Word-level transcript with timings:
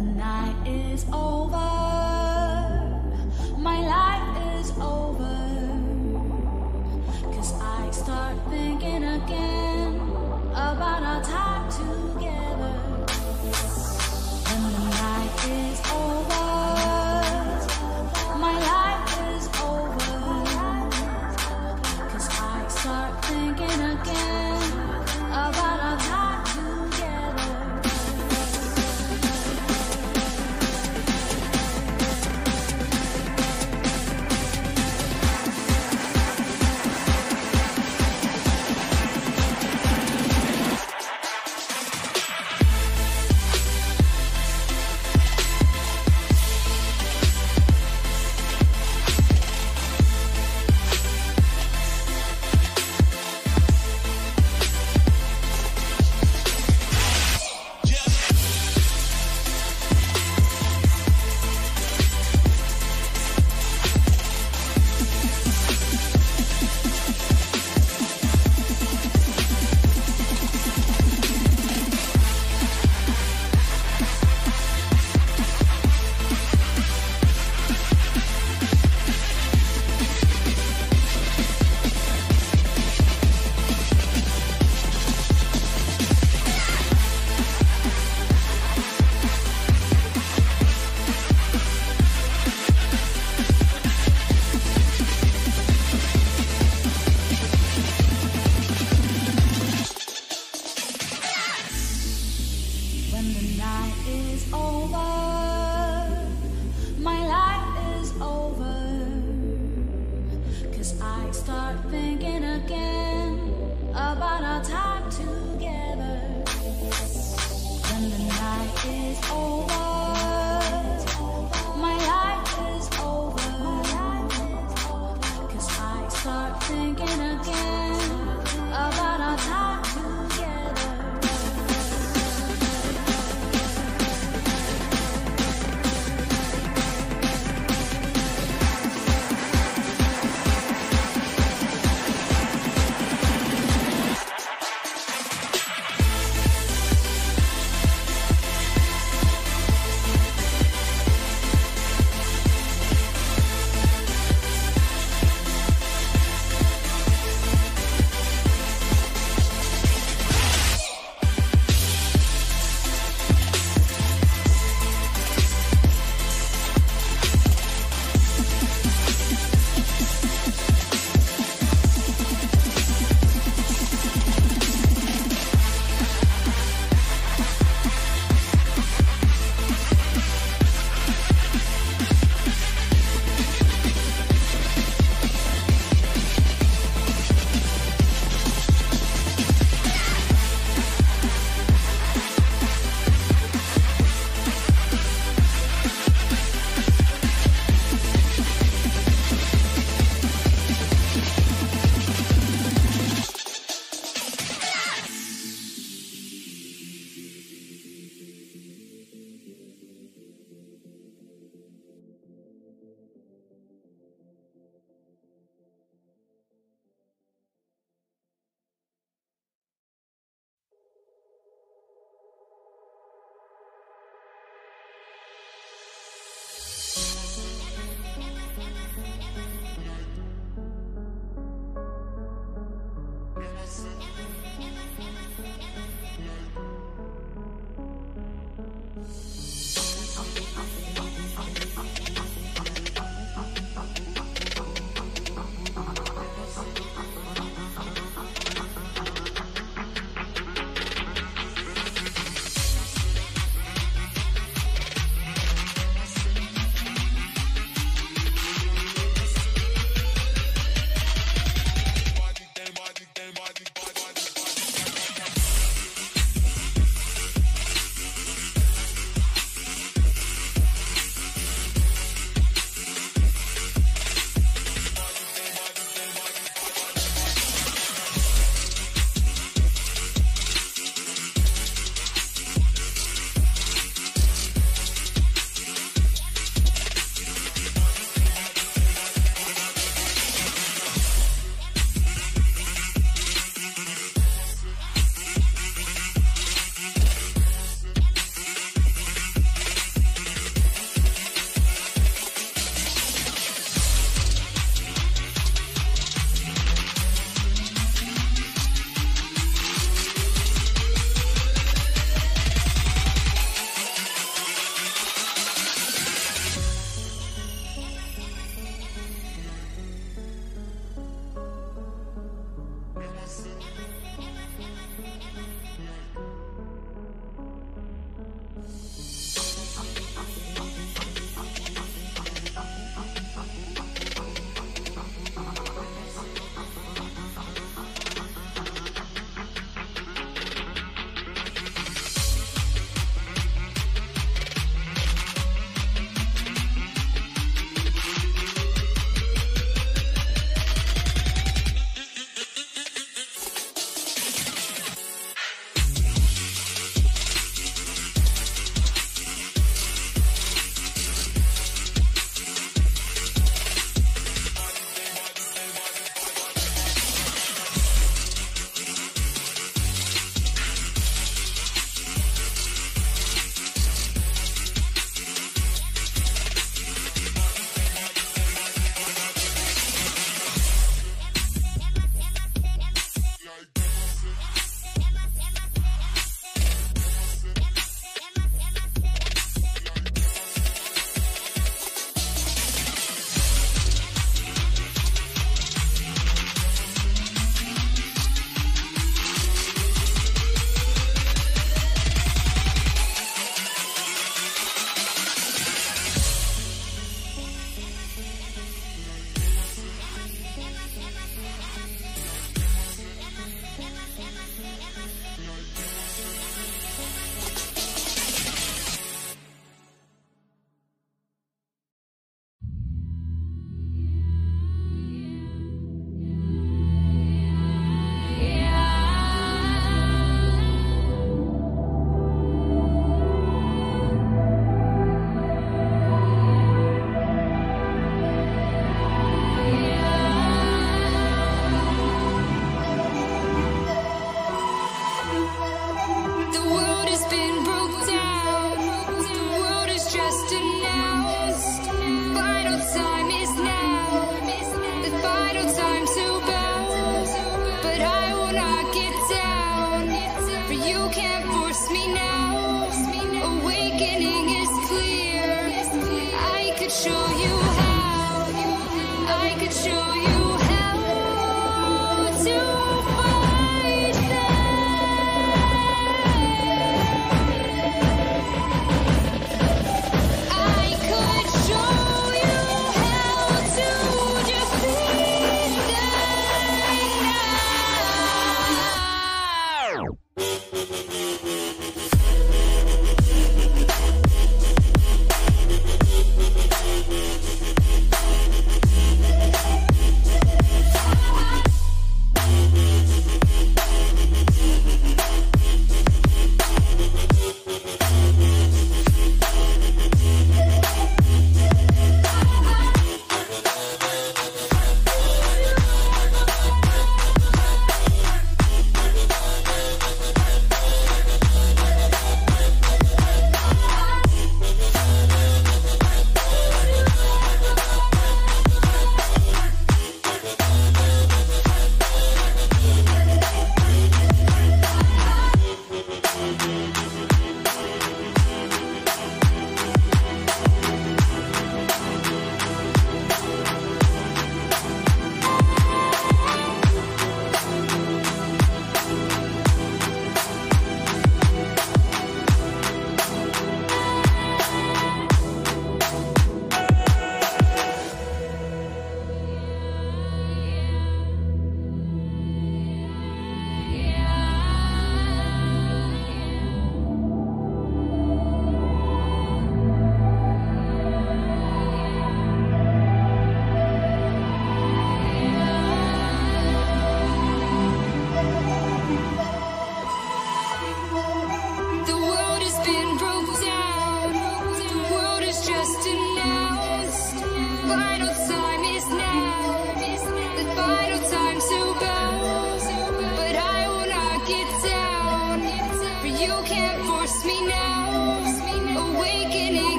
the 0.00 0.06
night 0.06 0.54
is 0.66 1.04
over. 1.12 1.79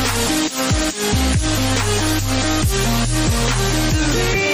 The 0.00 0.06
radio 4.24 4.49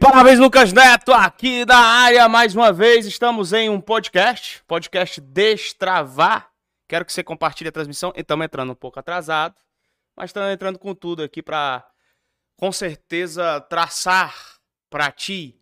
parabéns, 0.00 0.38
Lucas 0.38 0.72
Neto, 0.72 1.12
aqui 1.12 1.62
da 1.66 1.76
área 1.76 2.26
mais 2.26 2.54
uma 2.54 2.72
vez. 2.72 3.04
Estamos 3.04 3.52
em 3.52 3.68
um 3.68 3.78
podcast, 3.78 4.64
podcast 4.66 5.20
Destravar. 5.20 6.50
Quero 6.88 7.04
que 7.04 7.12
você 7.12 7.22
compartilhe 7.22 7.68
a 7.68 7.72
transmissão. 7.72 8.10
Estamos 8.16 8.46
entrando 8.46 8.72
um 8.72 8.74
pouco 8.74 8.98
atrasado, 8.98 9.54
mas 10.16 10.30
estamos 10.30 10.50
entrando 10.54 10.78
com 10.78 10.94
tudo 10.94 11.22
aqui 11.22 11.42
para, 11.42 11.86
com 12.56 12.72
certeza, 12.72 13.60
traçar 13.60 14.34
para 14.88 15.12
ti 15.12 15.60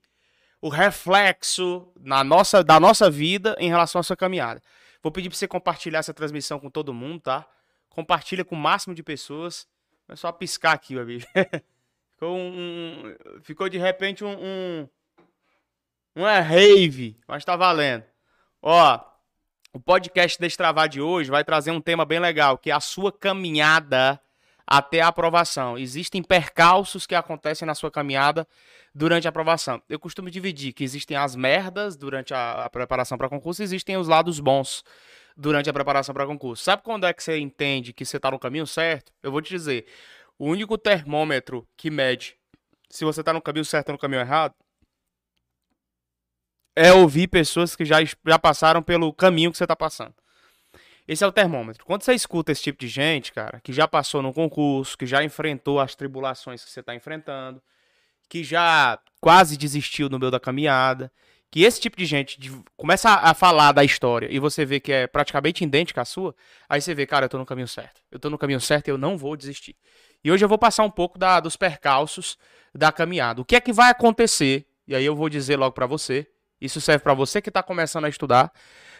o 0.63 0.69
reflexo 0.69 1.93
na 1.99 2.23
nossa, 2.23 2.63
da 2.63 2.79
nossa 2.79 3.11
vida 3.11 3.57
em 3.59 3.69
relação 3.69 4.01
à 4.01 4.05
sua 4.05 4.17
caminhada. 4.17 4.63
Vou 5.03 5.11
pedir 5.11 5.29
para 5.31 5.37
você 5.37 5.49
compartilhar 5.49 5.99
essa 5.99 6.15
transmissão 6.15 6.61
com 6.61 6.71
todo 6.71 6.95
mundo, 6.95 7.23
tá? 7.23 7.45
Compartilha 7.91 8.45
com 8.45 8.55
o 8.55 8.59
máximo 8.59 8.95
de 8.95 9.03
pessoas. 9.03 9.67
É 10.09 10.15
só 10.15 10.31
piscar 10.31 10.75
aqui, 10.75 10.95
meu 10.95 11.03
amigo. 11.03 11.27
Ficou, 12.19 12.37
um, 12.37 12.49
um- 12.51 13.41
ficou 13.43 13.69
de 13.69 13.79
repente 13.79 14.25
um, 14.25 14.35
um. 14.37 14.89
Uma 16.17 16.41
rave, 16.41 17.17
mas 17.29 17.45
tá 17.45 17.55
valendo. 17.55 18.03
Ó, 18.61 19.01
o 19.73 19.79
podcast 19.79 20.37
Destravar 20.41 20.89
de 20.89 21.01
hoje 21.01 21.31
vai 21.31 21.45
trazer 21.45 21.71
um 21.71 21.81
tema 21.81 22.05
bem 22.05 22.19
legal, 22.19 22.59
que 22.59 22.73
é 22.73 22.75
a 22.75 22.81
sua 22.81 23.13
caminhada 23.13 24.21
até 24.67 25.01
a 25.01 25.07
aprovação. 25.07 25.79
Existem 25.79 26.21
percalços 26.21 27.07
que 27.07 27.15
acontecem 27.15 27.65
na 27.65 27.75
sua 27.77 27.89
caminhada 27.89 28.49
durante 28.93 29.29
a 29.29 29.31
aprovação. 29.31 29.81
Eu 29.89 30.01
costumo 30.01 30.29
dividir 30.29 30.73
que 30.73 30.83
existem 30.83 31.17
as 31.17 31.37
merdas 31.37 31.97
durante 31.97 32.35
a, 32.35 32.65
a 32.65 32.69
preparação 32.71 33.17
para 33.17 33.29
concurso 33.29 33.63
e 33.63 33.65
existem 33.65 33.97
os 33.97 34.09
lados 34.09 34.41
bons 34.41 34.83
durante 35.37 35.71
a 35.71 35.73
preparação 35.73 36.13
para 36.13 36.27
concurso. 36.27 36.65
Sabe 36.65 36.83
quando 36.83 37.07
é 37.07 37.13
que 37.15 37.23
você 37.23 37.39
entende 37.39 37.93
que 37.93 38.05
você 38.05 38.17
está 38.17 38.29
no 38.33 38.41
caminho 38.41 38.67
certo? 38.67 39.13
Eu 39.23 39.31
vou 39.31 39.41
te 39.41 39.51
dizer. 39.51 39.87
O 40.39 40.47
único 40.47 40.79
termômetro 40.79 41.67
que 41.77 41.91
mede 41.91 42.37
se 42.91 43.05
você 43.05 43.21
está 43.21 43.33
no 43.33 43.43
caminho 43.43 43.65
certo 43.65 43.89
ou 43.89 43.93
no 43.95 43.99
caminho 43.99 44.21
errado 44.21 44.55
é 46.77 46.93
ouvir 46.93 47.27
pessoas 47.29 47.75
que 47.75 47.85
já, 47.85 47.97
já 48.05 48.39
passaram 48.39 48.83
pelo 48.83 49.13
caminho 49.13 49.51
que 49.51 49.59
você 49.59 49.65
está 49.65 49.75
passando. 49.75 50.15
Esse 51.07 51.25
é 51.25 51.27
o 51.27 51.33
termômetro. 51.33 51.85
Quando 51.85 52.03
você 52.03 52.13
escuta 52.15 52.53
esse 52.53 52.63
tipo 52.63 52.79
de 52.79 52.87
gente, 52.87 53.33
cara, 53.33 53.61
que 53.61 53.73
já 53.73 53.89
passou 53.89 54.23
no 54.23 54.33
concurso, 54.33 54.97
que 54.97 55.07
já 55.07 55.25
enfrentou 55.25 55.81
as 55.81 55.95
tribulações 55.95 56.65
que 56.65 56.71
você 56.71 56.81
está 56.81 56.95
enfrentando, 56.95 57.61
que 58.29 58.45
já 58.45 58.99
quase 59.21 59.57
desistiu 59.57 60.09
no 60.09 60.19
meio 60.19 60.31
da 60.31 60.39
caminhada, 60.39 61.11
que 61.51 61.63
esse 61.63 61.81
tipo 61.81 61.97
de 61.97 62.05
gente 62.05 62.39
de- 62.39 62.53
começa 62.77 63.09
a, 63.09 63.31
a 63.31 63.35
falar 63.35 63.73
da 63.73 63.83
história 63.83 64.29
e 64.31 64.39
você 64.39 64.67
vê 64.67 64.79
que 64.79 64.93
é 64.93 65.07
praticamente 65.07 65.65
idêntica 65.65 66.03
à 66.03 66.05
sua, 66.05 66.35
aí 66.69 66.81
você 66.81 66.95
vê, 66.95 67.07
cara, 67.07 67.25
eu 67.25 67.29
tô 67.31 67.39
no 67.39 67.47
caminho 67.47 67.69
certo. 67.69 68.03
Eu 68.11 68.19
tô 68.19 68.29
no 68.29 68.37
caminho 68.39 68.61
certo 68.61 68.89
e 68.89 68.91
eu 68.91 68.99
não 68.99 69.17
vou 69.17 69.35
desistir. 69.35 69.75
E 70.25 70.31
hoje 70.33 70.45
eu 70.45 70.49
vou 70.49 70.59
passar 70.59 70.83
um 70.85 70.91
pouco 70.91 71.19
da- 71.19 71.41
dos 71.41 71.57
percalços 71.57 72.37
da 72.75 72.91
caminhada. 72.93 73.41
O 73.41 73.45
que 73.45 73.57
é 73.57 73.61
que 73.61 73.73
vai 73.73 73.91
acontecer? 73.91 74.67
E 74.87 74.95
aí 74.95 75.05
eu 75.05 75.15
vou 75.15 75.29
dizer 75.29 75.57
logo 75.57 75.73
pra 75.73 75.87
você. 75.87 76.27
Isso 76.61 76.81
serve 76.81 77.03
pra 77.05 77.15
você 77.15 77.41
que 77.41 77.51
tá 77.51 77.63
começando 77.63 78.05
a 78.05 78.09
estudar, 78.09 78.51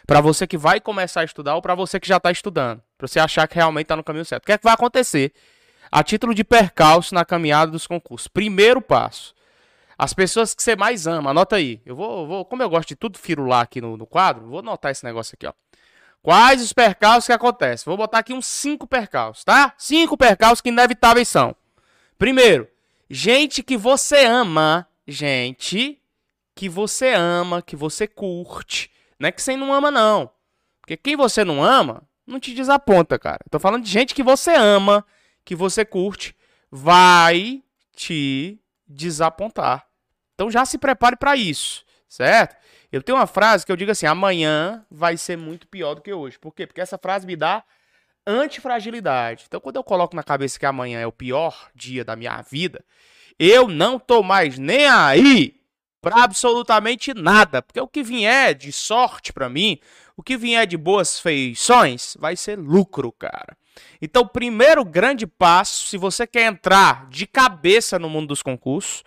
pra 0.07 0.21
você 0.21 0.47
que 0.47 0.57
vai 0.57 0.79
começar 0.79 1.21
a 1.21 1.23
estudar 1.25 1.55
ou 1.55 1.61
pra 1.61 1.75
você 1.75 1.99
que 1.99 2.07
já 2.07 2.17
tá 2.19 2.31
estudando, 2.31 2.81
pra 2.97 3.05
você 3.07 3.19
achar 3.19 3.47
que 3.47 3.55
realmente 3.55 3.87
tá 3.87 3.95
no 3.97 4.03
caminho 4.03 4.23
certo. 4.23 4.43
O 4.43 4.45
que 4.45 4.53
é 4.53 4.57
que 4.57 4.63
vai 4.63 4.73
acontecer? 4.73 5.33
A 5.91 6.01
título 6.03 6.33
de 6.33 6.43
percalço 6.43 7.13
na 7.13 7.25
caminhada 7.25 7.71
dos 7.71 7.85
concursos. 7.85 8.27
Primeiro 8.27 8.81
passo. 8.81 9.33
As 9.97 10.13
pessoas 10.13 10.53
que 10.55 10.63
você 10.63 10.75
mais 10.77 11.05
ama, 11.05 11.31
anota 11.31 11.57
aí. 11.57 11.81
Eu 11.85 11.95
vou, 11.97 12.25
vou 12.25 12.45
como 12.45 12.63
eu 12.63 12.69
gosto 12.69 12.87
de 12.89 12.95
tudo 12.95 13.17
firular 13.19 13.61
aqui 13.61 13.81
no, 13.81 13.97
no 13.97 14.07
quadro, 14.07 14.47
vou 14.47 14.59
anotar 14.59 14.91
esse 14.91 15.03
negócio 15.03 15.35
aqui, 15.35 15.45
ó. 15.45 15.53
Quais 16.21 16.61
os 16.61 16.73
percalços 16.73 17.27
que 17.27 17.33
acontecem? 17.33 17.85
Vou 17.85 17.97
botar 17.97 18.19
aqui 18.19 18.33
uns 18.33 18.45
cinco 18.45 18.85
percalços, 18.85 19.43
tá? 19.43 19.73
Cinco 19.77 20.17
percalços 20.17 20.61
que 20.61 20.69
inevitáveis 20.69 21.27
são. 21.27 21.55
Primeiro, 22.17 22.67
gente 23.09 23.63
que 23.63 23.77
você 23.77 24.25
ama, 24.25 24.87
gente 25.07 25.99
que 26.53 26.67
você 26.67 27.13
ama, 27.13 27.61
que 27.61 27.75
você 27.75 28.05
curte. 28.05 28.91
Não 29.17 29.29
é 29.29 29.31
que 29.31 29.41
você 29.41 29.55
não 29.55 29.73
ama, 29.73 29.89
não. 29.89 30.29
Porque 30.81 30.97
quem 30.97 31.15
você 31.15 31.45
não 31.45 31.63
ama, 31.63 32.03
não 32.27 32.39
te 32.39 32.53
desaponta, 32.53 33.17
cara. 33.17 33.39
Tô 33.49 33.59
falando 33.59 33.83
de 33.83 33.89
gente 33.89 34.13
que 34.13 34.21
você 34.21 34.51
ama, 34.51 35.05
que 35.45 35.55
você 35.55 35.85
curte, 35.85 36.35
vai 36.69 37.63
te 37.95 38.59
desapontar. 38.87 39.87
Então 40.35 40.51
já 40.51 40.65
se 40.65 40.77
prepare 40.77 41.15
para 41.15 41.35
isso, 41.35 41.85
certo? 42.09 42.57
Eu 42.91 43.03
tenho 43.03 43.17
uma 43.17 43.27
frase 43.27 43.65
que 43.65 43.71
eu 43.71 43.75
digo 43.75 43.91
assim: 43.91 44.07
amanhã 44.07 44.83
vai 44.89 45.15
ser 45.15 45.37
muito 45.37 45.67
pior 45.67 45.93
do 45.93 46.01
que 46.01 46.11
hoje. 46.11 46.39
Por 46.39 46.53
quê? 46.53 46.65
Porque 46.65 46.81
essa 46.81 46.97
frase 46.97 47.25
me 47.25 47.35
dá 47.35 47.63
antifragilidade. 48.25 49.45
Então, 49.47 49.61
quando 49.61 49.77
eu 49.77 49.83
coloco 49.83 50.15
na 50.15 50.23
cabeça 50.23 50.59
que 50.59 50.65
amanhã 50.65 50.99
é 50.99 51.07
o 51.07 51.11
pior 51.11 51.69
dia 51.73 52.03
da 52.03 52.15
minha 52.15 52.41
vida, 52.41 52.83
eu 53.37 53.67
não 53.67 53.99
tô 53.99 54.21
mais 54.23 54.57
nem 54.57 54.87
aí 54.87 55.55
pra 56.01 56.23
absolutamente 56.23 57.13
nada. 57.13 57.61
Porque 57.61 57.79
o 57.79 57.87
que 57.87 58.03
vier 58.03 58.55
de 58.55 58.71
sorte 58.71 59.31
pra 59.31 59.49
mim, 59.49 59.79
o 60.17 60.23
que 60.23 60.35
vier 60.35 60.65
de 60.65 60.77
boas 60.77 61.19
feições, 61.19 62.17
vai 62.19 62.35
ser 62.35 62.57
lucro, 62.57 63.11
cara. 63.11 63.57
Então, 64.01 64.23
o 64.23 64.27
primeiro 64.27 64.83
grande 64.83 65.25
passo, 65.25 65.85
se 65.85 65.97
você 65.97 66.27
quer 66.27 66.43
entrar 66.43 67.07
de 67.09 67.25
cabeça 67.25 67.97
no 67.97 68.09
mundo 68.09 68.27
dos 68.27 68.41
concursos, 68.41 69.03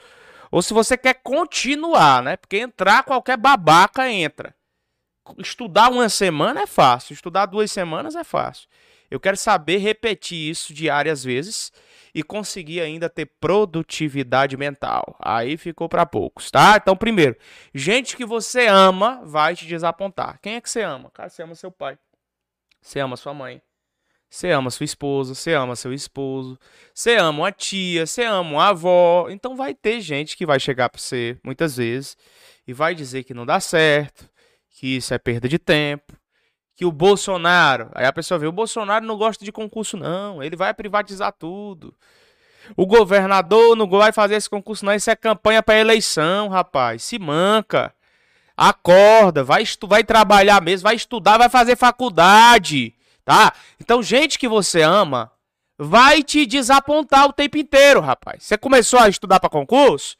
ou 0.53 0.61
se 0.61 0.75
você 0.75 0.99
quer 0.99 1.15
continuar, 1.15 2.23
né? 2.23 2.37
Porque 2.37 2.59
entrar 2.59 3.03
qualquer 3.05 3.39
babaca 3.39 4.09
entra. 4.09 4.55
Estudar 5.39 5.91
uma 5.91 6.11
semana 6.11 6.61
é 6.61 6.67
fácil, 6.67 7.15
estudar 7.15 7.47
duas 7.47 7.73
semanas 7.73 8.15
é 8.15 8.23
fácil. 8.23 8.69
Eu 9.11 9.19
quero 9.19 9.37
saber 9.37 9.79
repetir 9.79 10.51
isso 10.51 10.75
diárias 10.75 11.25
vezes 11.25 11.73
e 12.15 12.23
conseguir 12.23 12.81
ainda 12.83 13.09
ter 13.09 13.27
produtividade 13.41 14.57
mental. 14.57 15.17
Aí 15.21 15.57
ficou 15.57 15.89
para 15.89 16.05
poucos, 16.05 16.51
tá? 16.51 16.77
Então, 16.77 16.95
primeiro, 16.95 17.37
gente 17.75 18.15
que 18.15 18.25
você 18.25 18.67
ama 18.67 19.23
vai 19.25 19.57
te 19.57 19.67
desapontar. 19.67 20.39
Quem 20.43 20.57
é 20.57 20.61
que 20.61 20.69
você 20.69 20.83
ama? 20.83 21.11
Cara, 21.11 21.31
você 21.31 21.43
ama 21.43 21.55
seu 21.55 21.71
pai. 21.71 21.99
Você 22.83 23.01
ama 23.01 23.17
sua 23.17 23.33
mãe. 23.33 23.63
Você 24.33 24.51
ama 24.51 24.70
sua 24.70 24.85
esposa, 24.85 25.35
você 25.35 25.53
ama 25.53 25.76
seu 25.76 25.93
esposo, 25.93 26.59
você 26.95 27.16
ama 27.16 27.41
uma 27.41 27.53
tia, 27.53 28.07
você 28.07 28.24
ama 28.24 28.51
uma 28.53 28.68
avó. 28.68 29.28
Então 29.28 29.55
vai 29.55 29.74
ter 29.74 30.01
gente 30.01 30.39
que 30.39 30.47
vai 30.47 30.59
chegar 30.59 30.89
pra 30.89 30.99
você 30.99 31.37
muitas 31.45 31.76
vezes 31.76 32.16
e 32.66 32.72
vai 32.72 32.95
dizer 32.95 33.24
que 33.24 33.35
não 33.35 33.45
dá 33.45 33.61
certo, 33.61 34.26
que 34.70 34.97
isso 34.97 35.12
é 35.12 35.18
perda 35.18 35.47
de 35.47 35.59
tempo, 35.59 36.14
que 36.74 36.87
o 36.87 36.91
Bolsonaro, 36.91 37.91
aí 37.95 38.07
a 38.07 38.12
pessoa 38.12 38.39
vê, 38.39 38.47
o 38.47 38.53
Bolsonaro 38.53 39.05
não 39.05 39.18
gosta 39.18 39.45
de 39.45 39.53
concurso 39.53 39.99
não, 39.99 40.43
ele 40.43 40.57
vai 40.57 40.72
privatizar 40.72 41.35
tudo. 41.39 41.95
O 42.74 42.87
governador 42.87 43.76
não 43.76 43.87
vai 43.87 44.12
fazer 44.12 44.37
esse 44.37 44.49
concurso 44.49 44.87
não, 44.87 44.95
isso 44.95 45.11
é 45.11 45.14
campanha 45.14 45.62
para 45.62 45.78
eleição, 45.78 46.49
rapaz. 46.49 47.03
Se 47.03 47.18
manca. 47.18 47.95
Acorda, 48.57 49.45
vai, 49.45 49.64
vai 49.87 50.03
trabalhar 50.03 50.62
mesmo, 50.62 50.85
vai 50.85 50.95
estudar, 50.95 51.37
vai 51.37 51.51
fazer 51.51 51.76
faculdade, 51.76 52.95
tá? 53.25 53.53
Então, 53.81 54.03
gente 54.03 54.39
que 54.39 54.49
você 54.49 54.83
ama 54.83 55.33
vai 55.79 56.23
te 56.23 56.47
desapontar 56.47 57.27
o 57.27 57.33
tempo 57.33 57.57
inteiro, 57.59 58.01
rapaz. 58.01 58.45
Você 58.45 58.57
começou 58.57 58.99
a 58.99 59.09
estudar 59.09 59.41
para 59.41 59.51
concurso? 59.51 60.16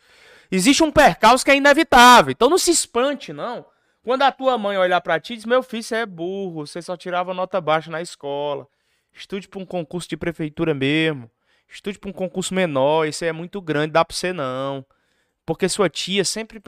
Existe 0.51 0.83
um 0.83 0.91
percalço 0.91 1.45
que 1.45 1.51
é 1.51 1.57
inevitável. 1.57 2.33
Então 2.33 2.51
não 2.51 2.59
se 2.59 2.71
espante, 2.71 3.33
não. 3.33 3.65
Quando 4.03 4.23
a 4.23 4.33
tua 4.33 4.59
mãe 4.59 4.77
olhar 4.77 5.01
para 5.01 5.21
ti 5.21 5.33
e 5.35 5.37
diz: 5.37 5.47
"Meu 5.47 5.63
filho, 5.63 5.83
você 5.83 5.97
é 5.97 6.07
burro, 6.07 6.67
você 6.67 6.83
só 6.83 6.97
tirava 6.97 7.33
nota 7.33 7.61
baixa 7.61 7.91
na 7.91 8.03
escola. 8.03 8.67
Estude 9.15 9.49
para 9.49 9.61
um 9.61 9.67
concurso 9.67 10.09
de 10.09 10.17
prefeitura 10.17 10.75
mesmo. 10.75 11.31
Estude 11.69 11.99
para 11.99 12.11
um 12.11 12.13
concurso 12.13 12.53
menor, 12.53 13.07
esse 13.07 13.25
é 13.25 13.33
muito 13.33 13.61
grande, 13.63 13.93
dá 13.93 14.05
para 14.05 14.15
você 14.15 14.33
não." 14.33 14.85
Porque 15.45 15.69
sua 15.69 15.89
tia 15.89 16.25
sempre, 16.25 16.61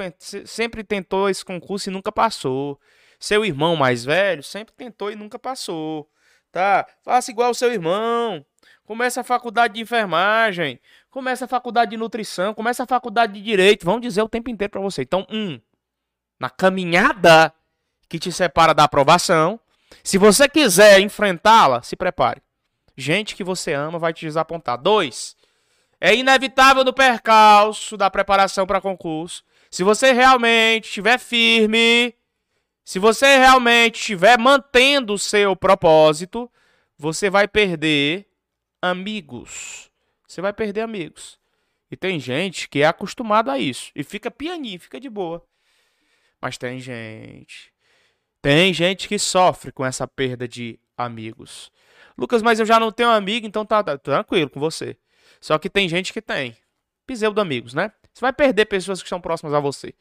sempre 0.47 0.83
tentou 0.83 1.29
esse 1.29 1.45
concurso 1.45 1.89
e 1.89 1.93
nunca 1.93 2.11
passou. 2.11 2.81
Seu 3.21 3.45
irmão 3.45 3.77
mais 3.77 4.05
velho 4.05 4.43
sempre 4.43 4.75
tentou 4.75 5.11
e 5.13 5.17
nunca 5.17 5.39
passou, 5.39 6.09
tá? 6.55 6.87
Faça 7.03 7.33
igual 7.33 7.51
o 7.51 7.55
seu 7.55 7.73
irmão. 7.73 8.47
Começa 8.85 9.23
a 9.23 9.25
faculdade 9.25 9.75
de 9.75 9.81
enfermagem, 9.81 10.79
começa 11.11 11.47
a 11.47 11.49
faculdade 11.49 11.91
de 11.91 11.97
nutrição, 11.97 12.55
começa 12.55 12.85
a 12.85 12.87
faculdade 12.87 13.33
de 13.33 13.43
direito. 13.43 13.85
Vão 13.85 13.99
dizer 13.99 14.23
o 14.23 14.29
tempo 14.29 14.51
inteiro 14.51 14.71
pra 14.71 14.81
você. 14.81 15.03
Então, 15.03 15.27
um, 15.31 15.59
na 16.39 16.49
caminhada 16.49 17.53
que 18.09 18.19
te 18.19 18.31
separa 18.31 18.75
da 18.75 18.85
aprovação, 18.85 19.59
se 20.03 20.19
você 20.19 20.49
quiser 20.49 21.01
enfrentá-la, 21.01 21.83
se 21.83 21.97
prepare. 21.97 22.43
Gente 22.97 23.35
que 23.35 23.43
você 23.43 23.73
ama 23.73 23.99
vai 23.99 24.13
te 24.13 24.27
desapontar. 24.27 24.79
Dois, 24.79 25.35
é 26.01 26.15
inevitável 26.15 26.85
no 26.85 26.93
percalço 26.93 27.97
da 27.97 28.11
preparação 28.11 28.67
para 28.67 28.81
concurso. 28.81 29.43
Se 29.71 29.83
você 29.83 30.13
realmente 30.13 30.85
estiver 30.85 31.19
firme, 31.19 32.15
se 32.85 32.99
você 32.99 33.39
realmente 33.39 33.95
estiver 33.99 34.39
mantendo 34.39 35.15
o 35.15 35.19
seu 35.19 35.57
propósito, 35.57 36.51
você 36.99 37.31
vai 37.31 37.49
perder 37.49 38.27
amigos. 38.81 39.91
Você 40.29 40.43
vai 40.43 40.53
perder 40.53 40.83
amigos. 40.83 41.39
E 41.91 41.97
tem 41.97 42.21
gente 42.21 42.69
que 42.69 42.81
é 42.81 42.87
acostumado 42.87 43.51
a 43.51 43.59
isso 43.59 43.91
e 43.95 44.05
fica 44.05 44.31
pianinho, 44.31 44.81
fica 44.81 45.01
de 45.01 45.09
boa. 45.09 45.43
Mas 46.41 46.59
tem 46.59 46.79
gente. 46.79 47.73
Tem 48.43 48.75
gente 48.75 49.09
que 49.09 49.19
sofre 49.19 49.73
com 49.73 49.87
essa 49.87 50.07
perda 50.07 50.47
de 50.47 50.79
amigos. 50.97 51.73
Lucas, 52.19 52.43
mas 52.43 52.61
eu 52.61 52.67
já 52.67 52.79
não 52.79 52.93
tenho 52.93 53.09
amigo, 53.09 53.47
então 53.47 53.65
tá, 53.65 53.83
tá 53.83 53.97
tranquilo 53.97 54.51
com 54.51 54.61
você. 54.61 54.99
Só 55.41 55.59
que 55.59 55.71
tem 55.71 55.89
gente 55.89 56.13
que 56.13 56.21
tem. 56.21 56.55
Pseudo 57.07 57.41
amigos, 57.41 57.73
né? 57.73 57.91
Você 58.13 58.21
vai 58.21 58.33
perder 58.33 58.67
pessoas 58.67 59.01
que 59.01 59.07
estão 59.07 59.21
próximas 59.21 59.55
a 59.55 59.61
você. 59.61 59.95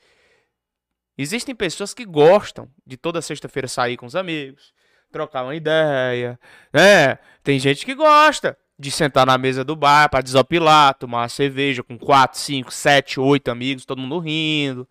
Existem 1.18 1.54
pessoas 1.56 1.94
que 1.94 2.06
gostam 2.06 2.68
de 2.86 2.98
toda 2.98 3.22
sexta-feira 3.22 3.68
sair 3.68 3.98
com 3.98 4.06
os 4.06 4.16
amigos, 4.16 4.74
trocar 5.12 5.44
uma 5.44 5.56
ideia, 5.56 6.40
né? 6.74 7.20
Tem 7.44 7.60
gente 7.60 7.86
que 7.86 7.94
gosta 7.94 8.58
de 8.80 8.90
sentar 8.90 9.26
na 9.26 9.38
mesa 9.38 9.64
do 9.64 9.76
bar 9.76 10.10
para 10.10 10.24
desopilar, 10.24 10.96
tomar 10.96 11.22
uma 11.22 11.30
cerveja 11.30 11.84
com 11.84 11.98
4, 11.98 12.40
5, 12.40 12.74
7, 12.74 13.20
8 13.20 13.52
amigos, 13.52 13.86
todo 13.86 14.02
mundo 14.02 14.18
rindo. 14.20 14.88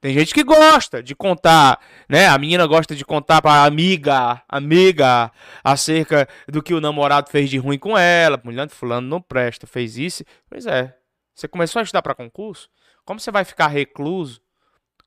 Tem 0.00 0.14
gente 0.14 0.32
que 0.32 0.42
gosta 0.42 1.02
de 1.02 1.14
contar, 1.14 1.78
né? 2.08 2.26
A 2.26 2.38
menina 2.38 2.66
gosta 2.66 2.96
de 2.96 3.04
contar 3.04 3.42
pra 3.42 3.64
amiga, 3.64 4.42
amiga, 4.48 5.30
acerca 5.62 6.26
do 6.48 6.62
que 6.62 6.72
o 6.72 6.80
namorado 6.80 7.30
fez 7.30 7.50
de 7.50 7.58
ruim 7.58 7.78
com 7.78 7.96
ela. 7.96 8.40
Mulher, 8.42 8.68
fulano 8.70 9.06
não 9.06 9.20
presta, 9.20 9.66
fez 9.66 9.98
isso. 9.98 10.24
Pois 10.48 10.66
é. 10.66 10.96
Você 11.34 11.46
começou 11.46 11.80
a 11.80 11.82
estudar 11.82 12.02
para 12.02 12.14
concurso? 12.14 12.68
Como 13.04 13.20
você 13.20 13.30
vai 13.30 13.44
ficar 13.44 13.68
recluso? 13.68 14.40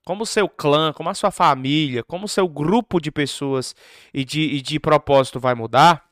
Como 0.05 0.23
o 0.23 0.25
seu 0.25 0.49
clã, 0.49 0.91
como 0.91 1.09
a 1.09 1.13
sua 1.13 1.31
família, 1.31 2.03
como 2.03 2.25
o 2.25 2.29
seu 2.29 2.47
grupo 2.47 2.99
de 2.99 3.11
pessoas 3.11 3.75
e 4.13 4.25
de, 4.25 4.41
e 4.41 4.61
de 4.61 4.79
propósito 4.79 5.39
vai 5.39 5.55
mudar? 5.55 6.09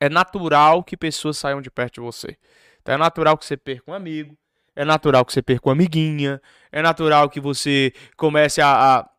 É 0.00 0.08
natural 0.08 0.82
que 0.82 0.96
pessoas 0.96 1.36
saiam 1.36 1.60
de 1.60 1.70
perto 1.70 1.94
de 1.94 2.00
você. 2.00 2.36
Então 2.80 2.94
é 2.94 2.98
natural 2.98 3.36
que 3.36 3.44
você 3.44 3.56
perca 3.56 3.90
um 3.90 3.94
amigo, 3.94 4.36
é 4.74 4.84
natural 4.84 5.24
que 5.24 5.32
você 5.32 5.42
perca 5.42 5.68
uma 5.68 5.74
amiguinha, 5.74 6.40
é 6.72 6.80
natural 6.80 7.28
que 7.28 7.40
você 7.40 7.92
comece 8.16 8.60
a, 8.62 9.00
a, 9.00 9.10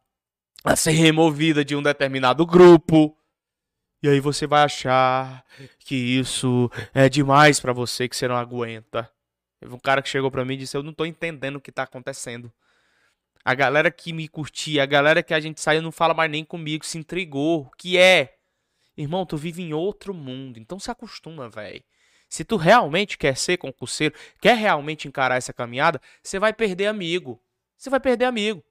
a 0.63 0.76
ser 0.76 0.91
removida 0.91 1.63
de 1.63 1.76
um 1.76 1.84
determinado 1.84 2.45
grupo. 2.45 3.15
E 4.01 4.07
aí 4.07 4.20
você 4.20 4.47
vai 4.47 4.63
achar 4.63 5.43
que 5.80 5.95
isso 5.95 6.72
é 6.93 7.09
demais 7.09 7.59
pra 7.59 7.74
você, 7.74 8.07
que 8.07 8.15
você 8.15 8.28
não 8.28 8.38
aguenta. 8.38 9.11
Teve 9.59 9.76
um 9.76 9.80
cara 9.80 10.01
que 10.01 10.07
chegou 10.07 10.32
pra 10.32 10.45
mim 10.45 10.53
e 10.53 10.57
disse: 10.57 10.78
Eu 10.78 10.82
não 10.82 10.93
tô 10.93 11.05
entendendo 11.05 11.57
o 11.57 11.61
que 11.61 11.72
tá 11.72 11.84
acontecendo. 11.84 12.51
A 13.44 13.56
galera 13.56 13.90
que 13.90 14.12
me 14.14 14.28
curtia, 14.28 14.84
a 14.84 14.86
galera 14.86 15.24
que 15.24 15.34
a 15.34 15.40
gente 15.40 15.62
saiu 15.62 15.82
não 15.82 15.92
fala 15.92 16.14
mais 16.14 16.30
nem 16.30 16.44
comigo, 16.44 16.86
se 16.86 16.98
intrigou. 16.98 17.70
Que 17.78 17.98
é? 17.98 18.36
Irmão, 18.98 19.26
tu 19.26 19.38
vive 19.38 19.62
em 19.62 19.74
outro 19.74 20.14
mundo, 20.14 20.60
então 20.60 20.78
se 20.78 20.92
acostuma, 20.92 21.50
velho. 21.50 21.84
Se 22.30 22.44
tu 22.44 22.58
realmente 22.58 23.18
quer 23.18 23.36
ser 23.36 23.58
concurseiro, 23.58 24.14
quer 24.40 24.56
realmente 24.56 25.08
encarar 25.08 25.38
essa 25.38 25.52
caminhada, 25.52 26.00
você 26.22 26.38
vai 26.38 26.54
perder 26.54 26.88
amigo. 26.88 27.42
Você 27.78 27.90
vai 27.90 28.00
perder 28.00 28.26
amigo. 28.26 28.64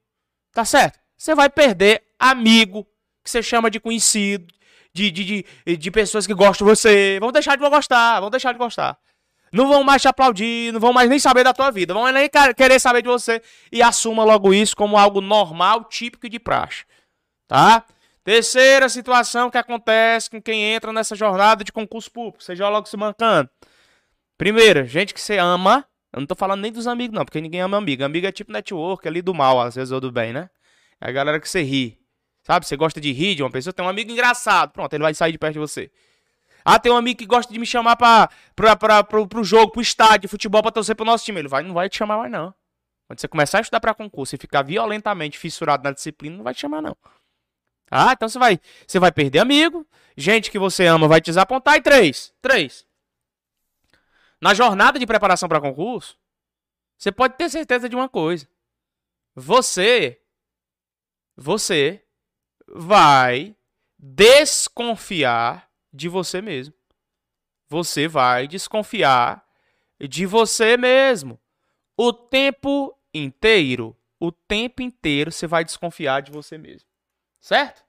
Tá 0.52 0.64
certo? 0.64 1.00
Você 1.16 1.34
vai 1.34 1.50
perder 1.50 2.04
amigo, 2.18 2.84
que 3.24 3.30
você 3.30 3.42
chama 3.42 3.70
de 3.70 3.80
conhecido, 3.80 4.54
de, 4.92 5.10
de, 5.10 5.44
de, 5.64 5.76
de 5.76 5.90
pessoas 5.90 6.26
que 6.26 6.34
gostam 6.34 6.66
de 6.66 6.72
você. 6.74 7.18
Vão 7.18 7.32
deixar 7.32 7.56
de 7.56 7.68
gostar, 7.68 8.20
vão 8.20 8.30
deixar 8.30 8.52
de 8.52 8.58
gostar. 8.58 8.98
Não 9.52 9.68
vão 9.68 9.82
mais 9.84 10.02
te 10.02 10.08
aplaudir, 10.08 10.72
não 10.72 10.80
vão 10.80 10.92
mais 10.92 11.08
nem 11.08 11.18
saber 11.18 11.44
da 11.44 11.52
tua 11.52 11.70
vida, 11.70 11.94
vão 11.94 12.10
nem 12.12 12.28
querer 12.56 12.78
saber 12.78 13.02
de 13.02 13.08
você 13.08 13.42
e 13.72 13.82
assuma 13.82 14.24
logo 14.24 14.52
isso 14.52 14.76
como 14.76 14.96
algo 14.96 15.20
normal, 15.20 15.84
típico 15.84 16.26
e 16.26 16.28
de 16.28 16.38
praxe. 16.38 16.84
Tá? 17.46 17.84
Terceira 18.22 18.88
situação 18.88 19.50
que 19.50 19.56
acontece 19.56 20.28
com 20.28 20.40
quem 20.42 20.62
entra 20.62 20.92
nessa 20.92 21.16
jornada 21.16 21.64
de 21.64 21.72
concurso 21.72 22.10
público, 22.10 22.42
seja 22.42 22.68
logo 22.68 22.86
se 22.86 22.96
mancando. 22.96 23.48
Primeira, 24.36 24.84
gente 24.84 25.12
que 25.12 25.20
você 25.20 25.38
ama. 25.38 25.84
Eu 26.12 26.20
não 26.20 26.26
tô 26.26 26.34
falando 26.34 26.62
nem 26.62 26.72
dos 26.72 26.86
amigos, 26.86 27.14
não, 27.14 27.24
porque 27.24 27.40
ninguém 27.40 27.60
ama 27.60 27.76
amigo. 27.76 28.04
Amigo 28.04 28.26
é 28.26 28.32
tipo 28.32 28.52
network 28.52 29.06
ali 29.06 29.20
do 29.20 29.34
mal, 29.34 29.60
às 29.60 29.74
vezes, 29.74 29.92
ou 29.92 30.00
do 30.00 30.10
bem, 30.10 30.32
né? 30.32 30.48
É 31.00 31.08
a 31.08 31.12
galera 31.12 31.40
que 31.40 31.48
você 31.48 31.62
ri. 31.62 31.98
Sabe? 32.42 32.66
Você 32.66 32.76
gosta 32.76 33.00
de 33.00 33.12
rir 33.12 33.34
de 33.34 33.42
uma 33.42 33.50
pessoa, 33.50 33.72
tem 33.72 33.84
um 33.84 33.88
amigo 33.88 34.10
engraçado. 34.10 34.72
Pronto, 34.72 34.92
ele 34.94 35.02
vai 35.02 35.12
sair 35.12 35.32
de 35.32 35.38
perto 35.38 35.54
de 35.54 35.58
você. 35.58 35.90
Ah, 36.70 36.78
tem 36.78 36.92
um 36.92 36.96
amigo 36.98 37.18
que 37.18 37.24
gosta 37.24 37.50
de 37.50 37.58
me 37.58 37.64
chamar 37.64 37.96
pra, 37.96 38.28
pra, 38.54 38.76
pra, 38.76 39.02
pro, 39.02 39.26
pro 39.26 39.42
jogo, 39.42 39.72
pro 39.72 39.80
estádio 39.80 40.28
futebol 40.28 40.60
pra 40.60 40.70
torcer 40.70 40.94
pro 40.94 41.06
nosso 41.06 41.24
time. 41.24 41.40
Ele 41.40 41.48
vai, 41.48 41.62
não 41.62 41.72
vai 41.72 41.88
te 41.88 41.96
chamar 41.96 42.18
mais, 42.18 42.30
não. 42.30 42.52
Quando 43.06 43.18
você 43.18 43.26
começar 43.26 43.56
a 43.56 43.60
estudar 43.62 43.80
pra 43.80 43.94
concurso 43.94 44.34
e 44.34 44.38
ficar 44.38 44.60
violentamente 44.60 45.38
fissurado 45.38 45.82
na 45.82 45.92
disciplina, 45.92 46.36
não 46.36 46.44
vai 46.44 46.52
te 46.52 46.60
chamar, 46.60 46.82
não. 46.82 46.94
Ah, 47.90 48.12
então 48.12 48.28
você 48.28 48.38
vai, 48.38 48.60
você 48.86 48.98
vai 48.98 49.10
perder 49.10 49.38
amigo, 49.38 49.86
gente 50.14 50.50
que 50.50 50.58
você 50.58 50.84
ama 50.84 51.08
vai 51.08 51.22
te 51.22 51.30
desapontar. 51.30 51.76
E 51.76 51.80
três, 51.80 52.34
três. 52.42 52.86
Na 54.38 54.52
jornada 54.52 54.98
de 54.98 55.06
preparação 55.06 55.48
para 55.48 55.62
concurso, 55.62 56.18
você 56.98 57.10
pode 57.10 57.38
ter 57.38 57.48
certeza 57.48 57.88
de 57.88 57.96
uma 57.96 58.10
coisa. 58.10 58.46
Você, 59.34 60.20
você 61.34 62.04
vai 62.66 63.56
desconfiar 63.98 65.67
de 65.98 66.08
você 66.08 66.40
mesmo. 66.40 66.72
Você 67.68 68.08
vai 68.08 68.48
desconfiar 68.48 69.44
de 70.00 70.24
você 70.24 70.76
mesmo. 70.76 71.38
O 71.96 72.12
tempo 72.12 72.96
inteiro, 73.12 73.96
o 74.18 74.32
tempo 74.32 74.80
inteiro 74.80 75.30
você 75.30 75.46
vai 75.46 75.64
desconfiar 75.64 76.22
de 76.22 76.30
você 76.30 76.56
mesmo. 76.56 76.88
Certo? 77.40 77.84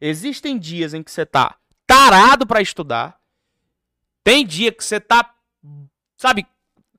Existem 0.00 0.58
dias 0.58 0.92
em 0.92 1.02
que 1.02 1.10
você 1.10 1.24
tá 1.24 1.56
tarado 1.86 2.46
pra 2.46 2.60
estudar. 2.60 3.20
Tem 4.24 4.44
dia 4.44 4.72
que 4.72 4.84
você 4.84 5.00
tá, 5.00 5.34
sabe, 6.16 6.46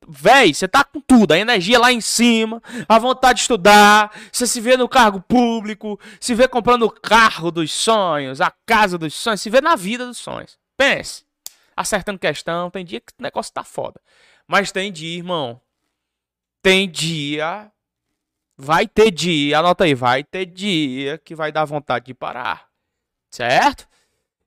véi, 0.07 0.53
você 0.53 0.67
tá 0.67 0.83
com 0.83 0.99
tudo, 0.99 1.31
a 1.31 1.37
energia 1.37 1.79
lá 1.79 1.91
em 1.91 2.01
cima, 2.01 2.61
a 2.87 2.99
vontade 2.99 3.37
de 3.37 3.41
estudar, 3.41 4.15
você 4.31 4.47
se 4.47 4.59
vê 4.61 4.77
no 4.77 4.87
cargo 4.87 5.21
público, 5.21 5.99
se 6.19 6.33
vê 6.33 6.47
comprando 6.47 6.83
o 6.83 6.91
carro 6.91 7.51
dos 7.51 7.71
sonhos, 7.71 8.41
a 8.41 8.51
casa 8.65 8.97
dos 8.97 9.13
sonhos, 9.13 9.41
se 9.41 9.49
vê 9.49 9.61
na 9.61 9.75
vida 9.75 10.05
dos 10.05 10.17
sonhos. 10.17 10.57
Pense, 10.77 11.25
acertando 11.75 12.19
questão, 12.19 12.69
tem 12.69 12.85
dia 12.85 12.99
que 12.99 13.13
o 13.19 13.23
negócio 13.23 13.53
tá 13.53 13.63
foda. 13.63 13.99
Mas 14.47 14.71
tem 14.71 14.91
dia, 14.91 15.17
irmão, 15.17 15.61
tem 16.61 16.89
dia, 16.89 17.71
vai 18.57 18.87
ter 18.87 19.11
dia, 19.11 19.59
anota 19.59 19.83
aí, 19.83 19.93
vai 19.93 20.23
ter 20.23 20.45
dia 20.45 21.17
que 21.17 21.35
vai 21.35 21.51
dar 21.51 21.65
vontade 21.65 22.05
de 22.05 22.13
parar. 22.13 22.67
Certo? 23.29 23.87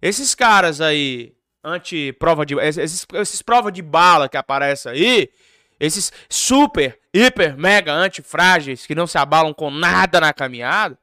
Esses 0.00 0.34
caras 0.34 0.80
aí, 0.80 1.35
anti-prova 1.66 2.46
de. 2.46 2.54
Esses, 2.54 3.06
esses 3.14 3.42
prova 3.42 3.72
de 3.72 3.82
bala 3.82 4.28
que 4.28 4.36
aparecem 4.36 4.92
aí, 4.92 5.30
esses 5.78 6.12
super, 6.28 6.98
hiper, 7.12 7.56
mega 7.58 7.92
antifrágeis 7.92 8.86
que 8.86 8.94
não 8.94 9.06
se 9.06 9.18
abalam 9.18 9.52
com 9.52 9.70
nada 9.70 10.20
na 10.20 10.32
caminhada, 10.32 10.98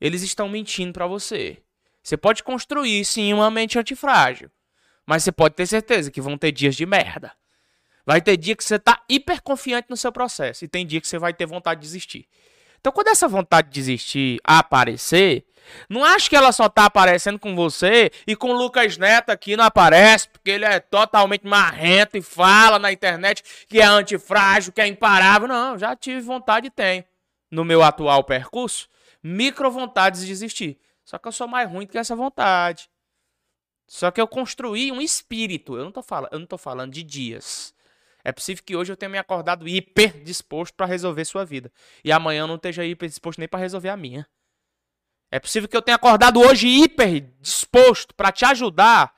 eles 0.00 0.22
estão 0.22 0.48
mentindo 0.48 0.92
pra 0.92 1.06
você. 1.06 1.58
Você 2.02 2.16
pode 2.16 2.42
construir 2.42 3.04
sim 3.04 3.32
uma 3.32 3.50
mente 3.50 3.78
antifrágil, 3.78 4.50
mas 5.06 5.22
você 5.22 5.30
pode 5.30 5.54
ter 5.54 5.66
certeza 5.66 6.10
que 6.10 6.20
vão 6.20 6.38
ter 6.38 6.50
dias 6.50 6.74
de 6.74 6.86
merda. 6.86 7.32
Vai 8.06 8.22
ter 8.22 8.36
dia 8.36 8.56
que 8.56 8.64
você 8.64 8.78
tá 8.78 9.04
hiper 9.08 9.42
confiante 9.42 9.88
no 9.90 9.96
seu 9.96 10.10
processo 10.10 10.64
e 10.64 10.68
tem 10.68 10.86
dia 10.86 11.00
que 11.00 11.06
você 11.06 11.18
vai 11.18 11.34
ter 11.34 11.46
vontade 11.46 11.80
de 11.80 11.86
desistir. 11.86 12.26
Então, 12.80 12.92
quando 12.92 13.08
essa 13.08 13.28
vontade 13.28 13.68
de 13.68 13.74
desistir 13.74 14.40
aparecer, 14.42 15.44
não 15.88 16.02
acho 16.04 16.28
que 16.28 16.36
ela 16.36 16.50
só 16.50 16.68
tá 16.68 16.86
aparecendo 16.86 17.38
com 17.38 17.54
você 17.54 18.10
e 18.26 18.34
com 18.34 18.50
o 18.50 18.56
Lucas 18.56 18.96
Neto 18.96 19.30
aqui 19.30 19.56
não 19.56 19.64
aparece, 19.64 20.28
porque 20.28 20.50
ele 20.50 20.64
é 20.64 20.80
totalmente 20.80 21.46
marrento 21.46 22.16
e 22.16 22.22
fala 22.22 22.78
na 22.78 22.90
internet 22.90 23.42
que 23.68 23.80
é 23.80 23.84
antifrágil, 23.84 24.72
que 24.72 24.80
é 24.80 24.86
imparável. 24.86 25.46
Não, 25.46 25.78
já 25.78 25.94
tive 25.94 26.20
vontade 26.20 26.68
e 26.68 26.70
tenho. 26.70 27.04
No 27.50 27.64
meu 27.64 27.82
atual 27.82 28.24
percurso, 28.24 28.88
micro 29.22 29.70
vontades 29.70 30.22
de 30.22 30.26
desistir. 30.26 30.78
Só 31.04 31.18
que 31.18 31.28
eu 31.28 31.32
sou 31.32 31.48
mais 31.48 31.68
ruim 31.68 31.86
do 31.86 31.92
que 31.92 31.98
essa 31.98 32.16
vontade. 32.16 32.88
Só 33.86 34.10
que 34.10 34.20
eu 34.20 34.28
construí 34.28 34.92
um 34.92 35.00
espírito. 35.00 35.76
Eu 35.76 35.84
não 35.84 35.92
tô 35.92 36.04
eu 36.30 36.38
não 36.38 36.46
tô 36.46 36.56
falando 36.56 36.92
de 36.92 37.02
dias. 37.02 37.74
É 38.24 38.32
possível 38.32 38.62
que 38.64 38.76
hoje 38.76 38.92
eu 38.92 38.96
tenha 38.96 39.08
me 39.08 39.18
acordado 39.18 39.66
hiper 39.66 40.22
disposto 40.22 40.74
para 40.74 40.86
resolver 40.86 41.24
sua 41.24 41.44
vida. 41.44 41.72
E 42.04 42.12
amanhã 42.12 42.42
eu 42.42 42.46
não 42.46 42.56
esteja 42.56 42.84
hiper 42.84 43.08
disposto 43.08 43.38
nem 43.38 43.48
para 43.48 43.60
resolver 43.60 43.88
a 43.88 43.96
minha. 43.96 44.28
É 45.30 45.38
possível 45.38 45.68
que 45.68 45.76
eu 45.76 45.82
tenha 45.82 45.94
acordado 45.94 46.40
hoje 46.40 46.66
hiper 46.66 47.20
disposto 47.40 48.14
para 48.14 48.32
te 48.32 48.44
ajudar 48.44 49.14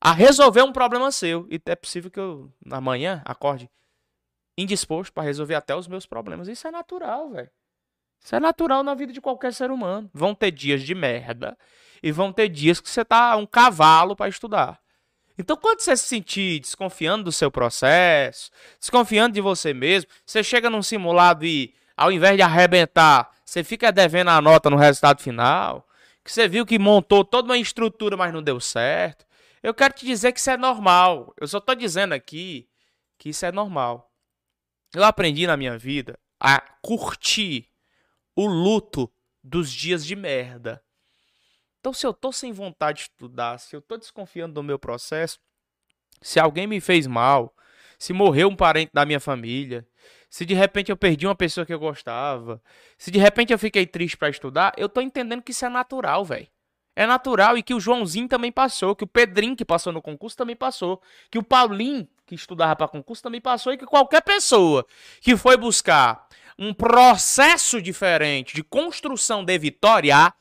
a 0.00 0.12
resolver 0.12 0.62
um 0.62 0.72
problema 0.72 1.10
seu. 1.10 1.46
E 1.50 1.60
é 1.66 1.74
possível 1.74 2.10
que 2.10 2.20
eu 2.20 2.52
amanhã 2.70 3.22
acorde 3.24 3.70
indisposto 4.56 5.12
para 5.12 5.24
resolver 5.24 5.54
até 5.54 5.74
os 5.74 5.88
meus 5.88 6.06
problemas. 6.06 6.46
Isso 6.46 6.68
é 6.68 6.70
natural, 6.70 7.30
velho. 7.30 7.50
Isso 8.20 8.34
é 8.36 8.40
natural 8.40 8.82
na 8.82 8.94
vida 8.94 9.12
de 9.12 9.20
qualquer 9.20 9.52
ser 9.52 9.70
humano. 9.70 10.10
Vão 10.12 10.34
ter 10.34 10.50
dias 10.50 10.82
de 10.82 10.94
merda 10.94 11.58
e 12.02 12.12
vão 12.12 12.32
ter 12.32 12.48
dias 12.48 12.80
que 12.80 12.88
você 12.88 13.04
tá 13.04 13.36
um 13.36 13.46
cavalo 13.46 14.14
para 14.14 14.28
estudar. 14.28 14.80
Então, 15.36 15.56
quando 15.56 15.80
você 15.80 15.96
se 15.96 16.04
sentir 16.04 16.60
desconfiando 16.60 17.24
do 17.24 17.32
seu 17.32 17.50
processo, 17.50 18.50
desconfiando 18.78 19.34
de 19.34 19.40
você 19.40 19.74
mesmo, 19.74 20.10
você 20.24 20.44
chega 20.44 20.70
num 20.70 20.82
simulado 20.82 21.44
e, 21.44 21.74
ao 21.96 22.12
invés 22.12 22.36
de 22.36 22.42
arrebentar, 22.42 23.30
você 23.44 23.64
fica 23.64 23.90
devendo 23.90 24.30
a 24.30 24.40
nota 24.40 24.70
no 24.70 24.76
resultado 24.76 25.20
final, 25.20 25.86
que 26.24 26.32
você 26.32 26.48
viu 26.48 26.64
que 26.64 26.78
montou 26.78 27.24
toda 27.24 27.48
uma 27.48 27.58
estrutura, 27.58 28.16
mas 28.16 28.32
não 28.32 28.42
deu 28.42 28.60
certo. 28.60 29.26
Eu 29.62 29.74
quero 29.74 29.94
te 29.94 30.04
dizer 30.04 30.32
que 30.32 30.38
isso 30.38 30.50
é 30.50 30.56
normal. 30.56 31.34
Eu 31.40 31.48
só 31.48 31.58
tô 31.58 31.74
dizendo 31.74 32.12
aqui 32.12 32.68
que 33.18 33.30
isso 33.30 33.44
é 33.44 33.50
normal. 33.50 34.12
Eu 34.94 35.02
aprendi 35.02 35.46
na 35.46 35.56
minha 35.56 35.76
vida 35.78 36.18
a 36.38 36.60
curtir 36.82 37.68
o 38.36 38.46
luto 38.46 39.10
dos 39.42 39.72
dias 39.72 40.04
de 40.04 40.14
merda. 40.14 40.83
Então, 41.84 41.92
se 41.92 42.06
eu 42.06 42.14
tô 42.14 42.32
sem 42.32 42.50
vontade 42.50 42.96
de 42.96 43.02
estudar, 43.10 43.58
se 43.58 43.76
eu 43.76 43.82
tô 43.82 43.98
desconfiando 43.98 44.54
do 44.54 44.62
meu 44.62 44.78
processo, 44.78 45.38
se 46.22 46.40
alguém 46.40 46.66
me 46.66 46.80
fez 46.80 47.06
mal, 47.06 47.54
se 47.98 48.14
morreu 48.14 48.48
um 48.48 48.56
parente 48.56 48.90
da 48.94 49.04
minha 49.04 49.20
família, 49.20 49.86
se 50.30 50.46
de 50.46 50.54
repente 50.54 50.90
eu 50.90 50.96
perdi 50.96 51.26
uma 51.26 51.34
pessoa 51.34 51.66
que 51.66 51.74
eu 51.74 51.78
gostava, 51.78 52.58
se 52.96 53.10
de 53.10 53.18
repente 53.18 53.52
eu 53.52 53.58
fiquei 53.58 53.86
triste 53.86 54.16
para 54.16 54.30
estudar, 54.30 54.72
eu 54.78 54.88
tô 54.88 55.02
entendendo 55.02 55.42
que 55.42 55.50
isso 55.50 55.66
é 55.66 55.68
natural, 55.68 56.24
velho. 56.24 56.48
É 56.96 57.04
natural 57.04 57.58
e 57.58 57.62
que 57.62 57.74
o 57.74 57.80
Joãozinho 57.80 58.28
também 58.28 58.50
passou, 58.50 58.96
que 58.96 59.04
o 59.04 59.06
Pedrinho 59.06 59.54
que 59.54 59.62
passou 59.62 59.92
no 59.92 60.00
concurso 60.00 60.38
também 60.38 60.56
passou, 60.56 61.02
que 61.30 61.36
o 61.36 61.42
Paulinho 61.42 62.08
que 62.24 62.34
estudava 62.34 62.74
para 62.74 62.88
concurso 62.88 63.22
também 63.22 63.42
passou 63.42 63.74
e 63.74 63.76
que 63.76 63.84
qualquer 63.84 64.22
pessoa 64.22 64.86
que 65.20 65.36
foi 65.36 65.58
buscar 65.58 66.26
um 66.58 66.72
processo 66.72 67.82
diferente 67.82 68.54
de 68.54 68.62
construção 68.62 69.44
de 69.44 69.58
vitória 69.58 70.32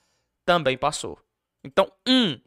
também 0.46 0.78
passou. 0.78 1.23
Então, 1.64 1.92
um, 2.08 2.40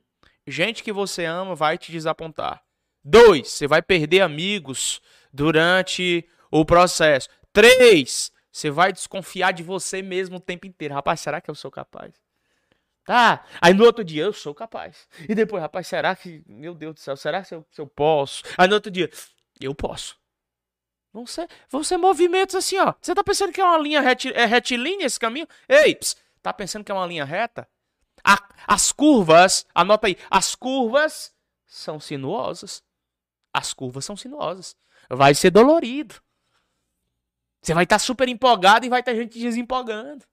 gente 0.46 0.82
que 0.82 0.92
você 0.92 1.24
ama 1.24 1.54
vai 1.54 1.78
te 1.78 1.90
desapontar. 1.90 2.62
Dois, 3.02 3.48
você 3.48 3.66
vai 3.66 3.80
perder 3.80 4.20
amigos 4.20 5.00
durante 5.32 6.28
o 6.50 6.64
processo. 6.64 7.28
Três, 7.52 8.32
você 8.50 8.70
vai 8.70 8.92
desconfiar 8.92 9.52
de 9.52 9.62
você 9.62 10.02
mesmo 10.02 10.36
o 10.36 10.40
tempo 10.40 10.66
inteiro. 10.66 10.94
Rapaz, 10.94 11.20
será 11.20 11.40
que 11.40 11.50
eu 11.50 11.54
sou 11.54 11.70
capaz? 11.70 12.12
Tá. 13.04 13.44
Aí 13.60 13.72
no 13.72 13.84
outro 13.84 14.04
dia, 14.04 14.24
eu 14.24 14.32
sou 14.32 14.52
capaz. 14.52 15.06
E 15.28 15.34
depois, 15.34 15.62
rapaz, 15.62 15.86
será 15.86 16.16
que. 16.16 16.42
Meu 16.46 16.74
Deus 16.74 16.94
do 16.94 17.00
céu, 17.00 17.16
será 17.16 17.42
que 17.42 17.54
eu, 17.54 17.64
eu 17.78 17.86
posso? 17.86 18.42
Aí 18.58 18.66
no 18.66 18.74
outro 18.74 18.90
dia, 18.90 19.08
eu 19.60 19.74
posso. 19.74 20.18
Vão 21.12 21.26
ser, 21.26 21.48
vão 21.70 21.82
ser 21.82 21.96
movimentos 21.96 22.54
assim, 22.54 22.76
ó. 22.78 22.92
Você 23.00 23.14
tá 23.14 23.22
pensando 23.22 23.52
que 23.52 23.60
é 23.60 23.64
uma 23.64 23.78
linha 23.78 24.00
reti, 24.00 24.32
é 24.32 24.44
retilínea 24.44 25.06
esse 25.06 25.18
caminho? 25.18 25.46
Ei, 25.68 25.94
ps, 25.94 26.16
tá 26.42 26.52
pensando 26.52 26.84
que 26.84 26.92
é 26.92 26.94
uma 26.94 27.06
linha 27.06 27.24
reta? 27.24 27.66
A- 28.26 28.48
as 28.66 28.90
curvas, 28.90 29.64
anota 29.72 30.08
aí, 30.08 30.16
as 30.28 30.56
curvas 30.56 31.32
são 31.64 32.00
sinuosas. 32.00 32.82
As 33.54 33.72
curvas 33.72 34.04
são 34.04 34.16
sinuosas. 34.16 34.76
Vai 35.08 35.32
ser 35.34 35.50
dolorido. 35.50 36.16
Você 37.62 37.72
vai 37.72 37.84
estar 37.84 37.98
super 37.98 38.28
empolgado 38.28 38.84
e 38.84 38.88
vai 38.88 39.02
ter 39.02 39.14
gente 39.14 39.38
desempolgando. 39.38 40.24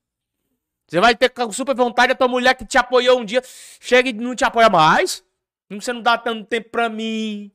Você 0.88 1.00
vai 1.00 1.16
ter 1.16 1.32
super 1.52 1.76
vontade, 1.76 2.12
a 2.12 2.16
tua 2.16 2.28
mulher 2.28 2.56
que 2.56 2.66
te 2.66 2.78
apoiou 2.78 3.20
um 3.20 3.26
dia, 3.26 3.41
chega 3.80 4.10
e 4.10 4.14
não 4.14 4.36
te 4.36 4.44
apoia 4.44 4.70
mais. 4.70 5.24
Você 5.70 5.94
não 5.94 6.02
dá 6.02 6.18
tanto 6.18 6.46
tempo 6.46 6.70
pra 6.70 6.89
mim. 6.89 7.52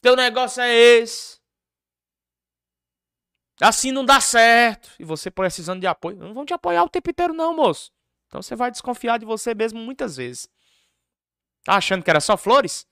Teu 0.00 0.14
negócio 0.14 0.60
é 0.62 0.72
esse. 0.72 1.38
Assim 3.60 3.90
não 3.90 4.04
dá 4.04 4.20
certo. 4.20 4.90
E 4.98 5.04
você 5.04 5.30
precisando 5.30 5.80
de 5.80 5.86
apoio. 5.86 6.16
Não 6.16 6.34
vão 6.34 6.44
te 6.44 6.54
apoiar 6.54 6.84
o 6.84 6.88
tempo 6.88 7.10
inteiro, 7.10 7.32
não, 7.34 7.54
moço. 7.56 7.90
Então 8.28 8.40
você 8.42 8.54
vai 8.54 8.70
desconfiar 8.70 9.18
de 9.18 9.24
você 9.24 9.54
mesmo 9.54 9.80
muitas 9.80 10.16
vezes. 10.16 10.48
Tá 11.64 11.74
achando 11.74 12.04
que 12.04 12.10
era 12.10 12.20
só 12.20 12.36
flores? 12.36 12.86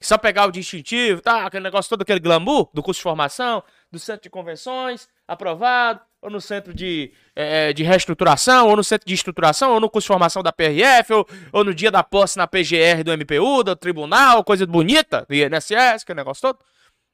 Só 0.00 0.18
pegar 0.18 0.46
o 0.46 0.50
distintivo, 0.50 1.20
tá? 1.20 1.46
Aquele 1.46 1.62
negócio 1.62 1.88
todo, 1.88 2.02
aquele 2.02 2.18
glamour 2.18 2.68
do 2.74 2.82
curso 2.82 2.98
de 2.98 3.02
formação, 3.04 3.62
do 3.90 4.00
centro 4.00 4.24
de 4.24 4.30
convenções, 4.30 5.08
aprovado, 5.28 6.00
ou 6.20 6.28
no 6.28 6.40
centro 6.40 6.74
de, 6.74 7.12
eh, 7.36 7.72
de 7.72 7.84
reestruturação, 7.84 8.68
ou 8.68 8.76
no 8.76 8.82
centro 8.82 9.06
de 9.06 9.14
estruturação, 9.14 9.72
ou 9.72 9.78
no 9.78 9.88
curso 9.88 10.06
de 10.06 10.08
formação 10.08 10.42
da 10.42 10.52
PRF, 10.52 11.12
ou, 11.12 11.26
ou 11.52 11.62
no 11.62 11.72
dia 11.72 11.90
da 11.90 12.02
posse 12.02 12.36
na 12.36 12.48
PGR 12.48 13.04
do 13.04 13.12
MPU, 13.12 13.62
do 13.62 13.76
tribunal, 13.76 14.42
coisa 14.42 14.66
bonita, 14.66 15.24
do 15.28 15.34
INSS, 15.34 16.02
aquele 16.02 16.16
negócio 16.16 16.42
todo. 16.42 16.58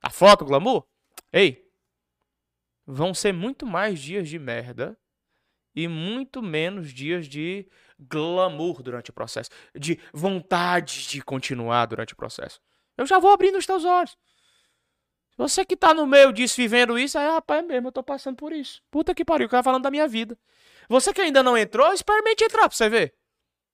A 0.03 0.09
foto, 0.09 0.43
o 0.43 0.47
glamour. 0.47 0.87
Ei, 1.31 1.63
vão 2.87 3.13
ser 3.13 3.33
muito 3.33 3.67
mais 3.67 4.01
dias 4.01 4.27
de 4.29 4.39
merda 4.39 4.97
e 5.75 5.87
muito 5.87 6.43
menos 6.43 6.93
dias 6.93 7.27
de 7.27 7.69
glamour 7.99 8.83
durante 8.83 9.11
o 9.11 9.13
processo, 9.13 9.51
de 9.75 9.99
vontade 10.13 11.09
de 11.09 11.23
continuar 11.23 11.87
durante 11.87 12.13
o 12.13 12.17
processo. 12.17 12.61
Eu 12.97 13.07
já 13.07 13.19
vou 13.19 13.31
abrindo 13.31 13.59
os 13.59 13.67
teus 13.67 13.85
olhos. 13.85 14.17
Você 15.37 15.65
que 15.65 15.77
tá 15.77 15.95
no 15.95 16.05
meio 16.07 16.33
disso, 16.33 16.57
vivendo 16.57 16.99
isso, 16.99 17.17
aí, 17.17 17.29
rapaz, 17.29 17.63
é 17.63 17.67
mesmo, 17.67 17.89
eu 17.89 17.93
tô 17.93 18.03
passando 18.03 18.37
por 18.37 18.53
isso. 18.53 18.83
Puta 18.91 19.15
que 19.15 19.25
pariu, 19.25 19.47
o 19.47 19.51
cara 19.51 19.63
falando 19.63 19.85
da 19.85 19.91
minha 19.91 20.09
vida. 20.09 20.37
Você 20.89 21.13
que 21.13 21.21
ainda 21.21 21.43
não 21.43 21.57
entrou, 21.57 21.93
experimente 21.93 22.43
entrar 22.43 22.69
pra 22.69 22.77
você 22.77 22.89
ver. 22.89 23.15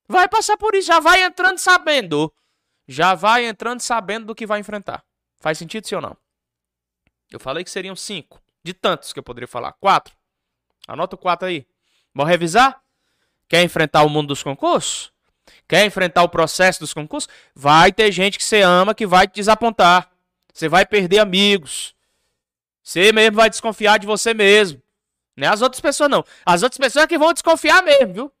Vai 0.07 0.29
passar 0.29 0.57
por 0.57 0.75
isso, 0.75 0.87
já 0.87 0.99
vai 0.99 1.23
entrando 1.23 1.57
sabendo. 1.57 2.31
Já 2.87 3.15
vai 3.15 3.45
entrando 3.47 3.81
sabendo 3.81 4.27
do 4.27 4.35
que 4.35 4.45
vai 4.45 4.59
enfrentar. 4.59 5.03
Faz 5.39 5.57
sentido, 5.57 5.87
sim 5.87 5.95
ou 5.95 6.01
não? 6.01 6.15
Eu 7.31 7.39
falei 7.39 7.63
que 7.63 7.71
seriam 7.71 7.95
cinco. 7.95 8.39
De 8.63 8.73
tantos 8.73 9.11
que 9.11 9.19
eu 9.19 9.23
poderia 9.23 9.47
falar. 9.47 9.73
Quatro. 9.73 10.15
Anota 10.87 11.15
o 11.15 11.19
quatro 11.19 11.47
aí. 11.47 11.67
Vamos 12.15 12.31
revisar? 12.31 12.81
Quer 13.49 13.61
enfrentar 13.61 14.03
o 14.03 14.09
mundo 14.09 14.29
dos 14.29 14.41
concursos? 14.41 15.11
Quer 15.67 15.85
enfrentar 15.85 16.23
o 16.23 16.29
processo 16.29 16.79
dos 16.79 16.93
concursos? 16.93 17.29
Vai 17.53 17.91
ter 17.91 18.11
gente 18.11 18.37
que 18.37 18.43
você 18.43 18.61
ama 18.61 18.95
que 18.95 19.05
vai 19.05 19.27
te 19.27 19.35
desapontar. 19.35 20.09
Você 20.53 20.69
vai 20.69 20.85
perder 20.85 21.19
amigos. 21.19 21.93
Você 22.81 23.11
mesmo 23.11 23.35
vai 23.35 23.49
desconfiar 23.49 23.99
de 23.99 24.07
você 24.07 24.33
mesmo. 24.33 24.81
Não 25.35 25.47
é 25.47 25.51
as 25.51 25.61
outras 25.61 25.81
pessoas, 25.81 26.09
não. 26.09 26.23
As 26.45 26.63
outras 26.63 26.77
pessoas 26.77 27.03
é 27.03 27.07
que 27.07 27.17
vão 27.17 27.33
desconfiar 27.33 27.83
mesmo, 27.83 28.13
viu? 28.13 28.31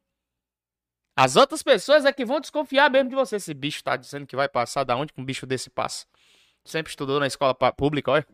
As 1.17 1.35
outras 1.35 1.61
pessoas 1.61 2.05
é 2.05 2.13
que 2.13 2.23
vão 2.23 2.39
desconfiar 2.39 2.89
mesmo 2.89 3.09
de 3.09 3.15
você. 3.15 3.35
Esse 3.35 3.53
bicho 3.53 3.83
tá 3.83 3.97
dizendo 3.97 4.25
que 4.25 4.35
vai 4.35 4.47
passar. 4.47 4.83
Da 4.85 4.95
onde 4.95 5.11
que 5.11 5.19
um 5.19 5.25
bicho 5.25 5.45
desse 5.45 5.69
passa? 5.69 6.05
Sempre 6.63 6.91
estudou 6.91 7.19
na 7.19 7.27
escola 7.27 7.53
pública, 7.53 8.11
olha. 8.11 8.27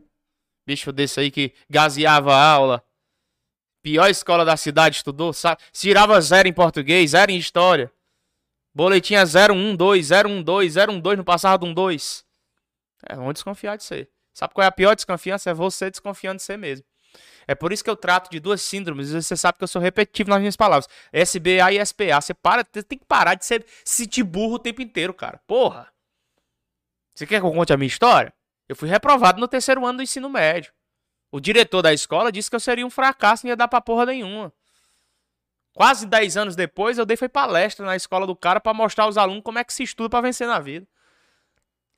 Bicho 0.67 0.91
desse 0.91 1.19
aí 1.19 1.31
que 1.31 1.53
gaseava 1.69 2.35
a 2.35 2.51
aula. 2.51 2.83
Pior 3.81 4.09
escola 4.09 4.45
da 4.45 4.55
cidade 4.55 4.97
estudou, 4.97 5.33
sabe? 5.33 5.61
Tirava 5.71 6.19
zero 6.21 6.47
em 6.47 6.53
português, 6.53 7.11
zero 7.11 7.31
em 7.31 7.37
história. 7.37 7.91
Boletim 8.73 9.15
é 9.15 9.23
012, 9.25 10.09
012, 10.43 10.79
012, 11.01 11.17
não 11.17 11.23
passava 11.23 11.57
de 11.57 11.65
um 11.65 11.73
2. 11.73 12.25
É, 13.09 13.15
vão 13.15 13.33
desconfiar 13.33 13.75
de 13.75 13.83
você. 13.83 14.07
Sabe 14.33 14.53
qual 14.53 14.63
é 14.63 14.67
a 14.67 14.71
pior 14.71 14.95
desconfiança? 14.95 15.49
É 15.49 15.53
você 15.53 15.89
desconfiando 15.89 16.37
de 16.37 16.43
você 16.43 16.55
mesmo. 16.55 16.85
É 17.47 17.55
por 17.55 17.73
isso 17.73 17.83
que 17.83 17.89
eu 17.89 17.95
trato 17.95 18.29
de 18.29 18.39
duas 18.39 18.61
síndromes. 18.61 19.11
Você 19.11 19.35
sabe 19.35 19.57
que 19.57 19.63
eu 19.63 19.67
sou 19.67 19.81
repetitivo 19.81 20.29
nas 20.29 20.39
minhas 20.39 20.55
palavras. 20.55 20.87
SBA 21.11 21.73
e 21.73 21.85
SPA. 21.85 22.21
Você 22.21 22.33
para, 22.33 22.63
tem 22.63 22.97
que 22.97 23.05
parar 23.05 23.33
de 23.35 23.45
ser, 23.45 23.65
se 23.83 24.03
sentir 24.03 24.23
burro 24.23 24.55
o 24.55 24.59
tempo 24.59 24.81
inteiro, 24.81 25.13
cara. 25.13 25.41
Porra. 25.45 25.91
Você 27.13 27.25
quer 27.25 27.41
que 27.41 27.45
eu 27.45 27.51
conte 27.51 27.73
a 27.73 27.77
minha 27.77 27.87
história? 27.87 28.33
Eu 28.69 28.75
fui 28.75 28.87
reprovado 28.87 29.39
no 29.41 29.47
terceiro 29.47 29.85
ano 29.85 29.97
do 29.97 30.03
ensino 30.03 30.29
médio. 30.29 30.71
O 31.31 31.39
diretor 31.39 31.81
da 31.81 31.93
escola 31.93 32.31
disse 32.31 32.49
que 32.49 32.55
eu 32.55 32.59
seria 32.59 32.85
um 32.85 32.89
fracasso 32.89 33.43
e 33.43 33.47
não 33.47 33.51
ia 33.51 33.55
dar 33.55 33.67
pra 33.67 33.79
porra 33.79 34.05
nenhuma. 34.05 34.51
Quase 35.73 36.05
10 36.05 36.35
anos 36.35 36.55
depois, 36.55 36.97
eu 36.97 37.05
dei 37.05 37.15
foi 37.15 37.29
palestra 37.29 37.85
na 37.85 37.95
escola 37.95 38.27
do 38.27 38.35
cara 38.35 38.59
pra 38.59 38.73
mostrar 38.73 39.05
aos 39.05 39.17
alunos 39.17 39.43
como 39.43 39.57
é 39.57 39.63
que 39.63 39.73
se 39.73 39.83
estuda 39.83 40.09
pra 40.09 40.19
vencer 40.19 40.47
na 40.47 40.59
vida. 40.59 40.85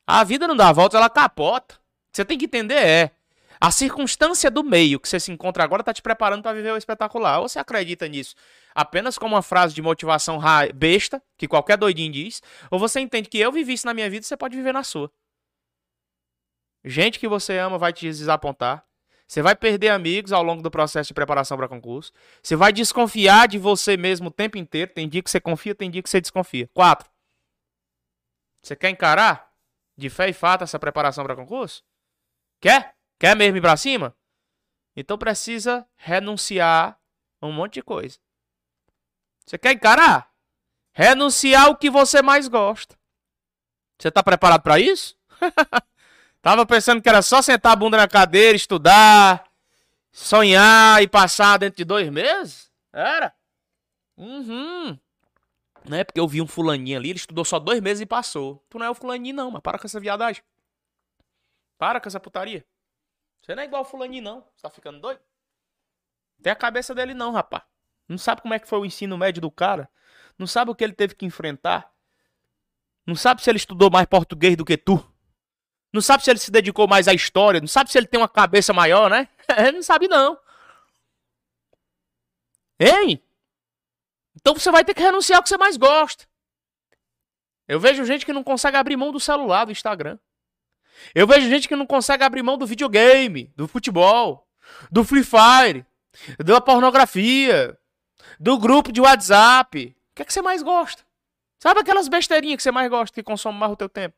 A 0.05 0.23
vida 0.23 0.47
não 0.47 0.55
dá 0.55 0.71
volta, 0.71 0.97
ela 0.97 1.09
capota. 1.09 1.79
Você 2.11 2.23
tem 2.23 2.37
que 2.37 2.45
entender 2.45 2.75
é 2.75 3.11
a 3.59 3.71
circunstância 3.71 4.51
do 4.51 4.63
meio 4.63 4.99
que 4.99 5.07
você 5.07 5.19
se 5.19 5.31
encontra 5.31 5.63
agora 5.63 5.81
tá 5.81 5.93
te 5.93 6.01
preparando 6.01 6.43
pra 6.43 6.51
viver 6.53 6.71
o 6.71 6.77
espetacular. 6.77 7.39
Ou 7.39 7.47
você 7.47 7.57
acredita 7.57 8.07
nisso 8.07 8.35
apenas 8.75 9.17
como 9.17 9.35
uma 9.35 9.41
frase 9.41 9.73
de 9.73 9.81
motivação 9.81 10.39
besta 10.75 11.21
que 11.37 11.47
qualquer 11.47 11.77
doidinho 11.77 12.11
diz, 12.11 12.41
ou 12.69 12.79
você 12.79 12.99
entende 12.99 13.29
que 13.29 13.37
eu 13.37 13.51
vivi 13.51 13.73
isso 13.73 13.85
na 13.85 13.93
minha 13.93 14.09
vida, 14.09 14.25
e 14.25 14.27
você 14.27 14.35
pode 14.35 14.55
viver 14.55 14.73
na 14.73 14.83
sua. 14.83 15.11
Gente 16.83 17.19
que 17.19 17.27
você 17.27 17.57
ama 17.57 17.77
vai 17.77 17.93
te 17.93 18.05
desapontar. 18.05 18.85
Você 19.27 19.41
vai 19.41 19.55
perder 19.55 19.89
amigos 19.89 20.31
ao 20.31 20.43
longo 20.43 20.61
do 20.61 20.69
processo 20.69 21.07
de 21.07 21.13
preparação 21.13 21.57
para 21.57 21.67
concurso. 21.67 22.11
Você 22.41 22.55
vai 22.55 22.71
desconfiar 22.71 23.47
de 23.47 23.57
você 23.57 23.97
mesmo 23.97 24.27
o 24.27 24.31
tempo 24.31 24.57
inteiro. 24.57 24.91
Tem 24.93 25.07
dia 25.07 25.23
que 25.23 25.29
você 25.29 25.39
confia, 25.39 25.73
tem 25.73 25.89
dia 25.89 26.03
que 26.03 26.09
você 26.09 26.21
desconfia. 26.21 26.69
Quatro. 26.73 27.09
Você 28.61 28.75
quer 28.75 28.89
encarar 28.89 29.51
de 29.97 30.09
fé 30.09 30.29
e 30.29 30.33
fato 30.33 30.63
essa 30.63 30.79
preparação 30.79 31.23
para 31.23 31.35
concurso? 31.35 31.83
Quer? 32.61 32.95
Quer 33.19 33.35
mesmo 33.35 33.57
ir 33.57 33.61
pra 33.61 33.77
cima? 33.77 34.15
Então 34.95 35.17
precisa 35.17 35.87
renunciar 35.95 36.99
a 37.41 37.47
um 37.47 37.51
monte 37.51 37.75
de 37.75 37.81
coisa. 37.81 38.19
Você 39.45 39.57
quer 39.57 39.73
encarar? 39.73 40.31
Renunciar 40.93 41.69
o 41.69 41.75
que 41.75 41.89
você 41.89 42.21
mais 42.21 42.47
gosta. 42.47 42.97
Você 43.99 44.11
tá 44.11 44.21
preparado 44.21 44.61
pra 44.61 44.79
isso? 44.79 45.17
Tava 46.43 46.65
pensando 46.65 47.01
que 47.01 47.07
era 47.07 47.21
só 47.21 47.41
sentar 47.41 47.71
a 47.71 47.75
bunda 47.77 47.95
na 47.95 48.05
cadeira, 48.05 48.53
estudar, 48.53 49.49
sonhar 50.11 51.01
e 51.01 51.07
passar 51.07 51.57
dentro 51.57 51.77
de 51.77 51.85
dois 51.85 52.09
meses? 52.09 52.69
Era? 52.91 53.33
Uhum. 54.17 54.99
Não 55.87 55.97
é 55.97 56.03
porque 56.03 56.19
eu 56.19 56.27
vi 56.27 56.41
um 56.41 56.45
fulaninho 56.45 56.97
ali, 56.97 57.11
ele 57.11 57.17
estudou 57.17 57.45
só 57.45 57.59
dois 57.59 57.79
meses 57.79 58.01
e 58.01 58.05
passou. 58.05 58.61
Tu 58.69 58.77
não 58.77 58.87
é 58.87 58.89
o 58.89 58.93
fulaninho, 58.93 59.33
não, 59.33 59.51
mas 59.51 59.61
para 59.61 59.79
com 59.79 59.87
essa 59.87 60.01
viadagem. 60.01 60.43
Para 61.77 62.01
com 62.01 62.09
essa 62.09 62.19
putaria. 62.19 62.65
Você 63.41 63.55
não 63.55 63.63
é 63.63 63.65
igual 63.65 63.83
o 63.83 63.85
fulaninho, 63.85 64.23
não. 64.23 64.41
Você 64.53 64.63
tá 64.63 64.69
ficando 64.69 64.99
doido? 64.99 65.21
Tem 66.41 66.51
a 66.51 66.57
cabeça 66.57 66.93
dele, 66.93 67.13
não, 67.13 67.31
rapá. 67.31 67.65
Não 68.05 68.17
sabe 68.17 68.41
como 68.41 68.53
é 68.53 68.59
que 68.59 68.67
foi 68.67 68.79
o 68.79 68.85
ensino 68.85 69.17
médio 69.17 69.41
do 69.41 69.49
cara. 69.49 69.89
Não 70.37 70.45
sabe 70.45 70.71
o 70.71 70.75
que 70.75 70.83
ele 70.83 70.91
teve 70.91 71.15
que 71.15 71.25
enfrentar. 71.25 71.89
Não 73.07 73.15
sabe 73.15 73.41
se 73.41 73.49
ele 73.49 73.57
estudou 73.57 73.89
mais 73.89 74.05
português 74.07 74.57
do 74.57 74.65
que 74.65 74.75
tu. 74.75 75.12
Não 75.93 76.01
sabe 76.01 76.23
se 76.23 76.31
ele 76.31 76.39
se 76.39 76.49
dedicou 76.49 76.87
mais 76.87 77.07
à 77.07 77.13
história. 77.13 77.59
Não 77.59 77.67
sabe 77.67 77.91
se 77.91 77.97
ele 77.97 78.07
tem 78.07 78.19
uma 78.19 78.27
cabeça 78.27 78.73
maior, 78.73 79.09
né? 79.09 79.29
Não 79.71 79.83
sabe, 79.83 80.07
não. 80.07 80.37
Hein? 82.79 83.23
Então 84.35 84.55
você 84.55 84.71
vai 84.71 84.83
ter 84.83 84.95
que 84.95 85.01
renunciar 85.01 85.37
ao 85.37 85.43
que 85.43 85.49
você 85.49 85.57
mais 85.57 85.77
gosta. 85.77 86.25
Eu 87.67 87.79
vejo 87.79 88.03
gente 88.03 88.25
que 88.25 88.33
não 88.33 88.43
consegue 88.43 88.75
abrir 88.75 88.97
mão 88.97 89.11
do 89.11 89.19
celular, 89.19 89.65
do 89.65 89.71
Instagram. 89.71 90.17
Eu 91.15 91.25
vejo 91.25 91.47
gente 91.47 91.67
que 91.67 91.75
não 91.75 91.85
consegue 91.85 92.23
abrir 92.23 92.43
mão 92.43 92.57
do 92.57 92.65
videogame, 92.65 93.53
do 93.55 93.67
futebol, 93.67 94.47
do 94.91 95.03
Free 95.03 95.23
Fire, 95.23 95.85
da 96.43 96.59
pornografia, 96.59 97.77
do 98.39 98.57
grupo 98.57 98.91
de 98.91 98.99
WhatsApp. 98.99 99.95
O 100.11 100.15
que 100.15 100.21
é 100.23 100.25
que 100.25 100.33
você 100.33 100.41
mais 100.41 100.61
gosta? 100.61 101.03
Sabe 101.57 101.79
aquelas 101.79 102.09
besteirinhas 102.09 102.57
que 102.57 102.63
você 102.63 102.71
mais 102.71 102.89
gosta, 102.89 103.13
que 103.13 103.23
consome 103.23 103.57
mais 103.57 103.71
o 103.71 103.77
teu 103.77 103.87
tempo? 103.87 104.15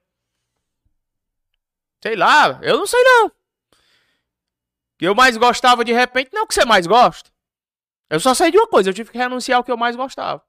Sei 2.05 2.15
lá, 2.15 2.59
eu 2.61 2.77
não 2.77 2.85
sei 2.85 3.01
não. 3.03 3.31
Que 4.95 5.07
eu 5.07 5.15
mais 5.15 5.37
gostava 5.37 5.83
de 5.83 5.91
repente, 5.91 6.29
não 6.31 6.41
é 6.41 6.43
o 6.43 6.47
que 6.47 6.53
você 6.53 6.63
mais 6.63 6.85
gosta. 6.85 7.31
Eu 8.07 8.19
só 8.19 8.35
sei 8.35 8.51
de 8.51 8.57
uma 8.59 8.67
coisa, 8.67 8.91
eu 8.91 8.93
tive 8.93 9.09
que 9.09 9.17
renunciar 9.17 9.57
ao 9.57 9.63
que 9.63 9.71
eu 9.71 9.77
mais 9.77 9.95
gostava. 9.95 10.43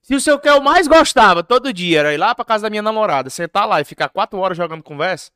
Se 0.00 0.14
o 0.14 0.20
seu 0.20 0.38
que 0.38 0.48
eu 0.48 0.62
mais 0.62 0.88
gostava 0.88 1.44
todo 1.44 1.74
dia 1.74 2.00
era 2.00 2.14
ir 2.14 2.16
lá 2.16 2.34
pra 2.34 2.42
casa 2.42 2.62
da 2.62 2.70
minha 2.70 2.80
namorada, 2.80 3.28
sentar 3.28 3.68
lá 3.68 3.82
e 3.82 3.84
ficar 3.84 4.08
quatro 4.08 4.38
horas 4.38 4.56
jogando 4.56 4.82
conversa, 4.82 5.30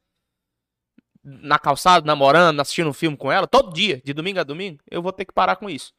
na 1.23 1.59
calçada, 1.59 2.07
namorando, 2.07 2.61
assistindo 2.61 2.89
um 2.89 2.95
filme 2.95 3.19
com 3.19 3.31
ela, 3.31 3.47
todo 3.47 3.71
dia, 3.71 4.01
de 4.03 4.14
domingo 4.14 4.41
a 4.41 4.45
domingo, 4.45 4.83
eu 4.91 5.03
vou 5.03 5.12
ter 5.12 5.27
que 5.27 5.35
parar 5.35 5.57
com 5.57 5.69
isso. 5.69 5.93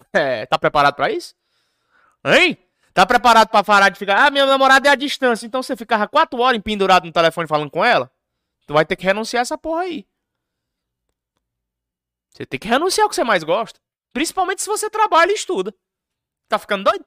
É, 0.12 0.44
tá 0.44 0.58
preparado 0.58 0.96
pra 0.96 1.08
isso? 1.08 1.36
Hein? 2.24 2.58
Tá 2.92 3.06
preparado 3.06 3.48
pra 3.48 3.62
parar 3.62 3.88
de 3.90 3.98
ficar, 3.98 4.26
ah, 4.26 4.30
minha 4.30 4.44
namorada 4.44 4.88
é 4.88 4.90
à 4.90 4.96
distância, 4.96 5.46
então 5.46 5.62
você 5.62 5.76
ficava 5.76 6.08
quatro 6.08 6.40
horas 6.40 6.60
pendurado 6.60 7.04
no 7.04 7.12
telefone 7.12 7.46
falando 7.46 7.70
com 7.70 7.84
ela? 7.84 8.10
Tu 8.66 8.72
vai 8.72 8.84
ter 8.84 8.96
que 8.96 9.04
renunciar 9.04 9.42
essa 9.42 9.58
porra 9.58 9.82
aí. 9.82 10.06
Você 12.30 12.46
tem 12.46 12.58
que 12.58 12.68
renunciar 12.68 13.04
ao 13.04 13.08
que 13.08 13.14
você 13.14 13.24
mais 13.24 13.44
gosta. 13.44 13.78
Principalmente 14.12 14.62
se 14.62 14.68
você 14.68 14.88
trabalha 14.88 15.30
e 15.32 15.34
estuda. 15.34 15.74
Tá 16.48 16.58
ficando 16.58 16.84
doido? 16.84 17.04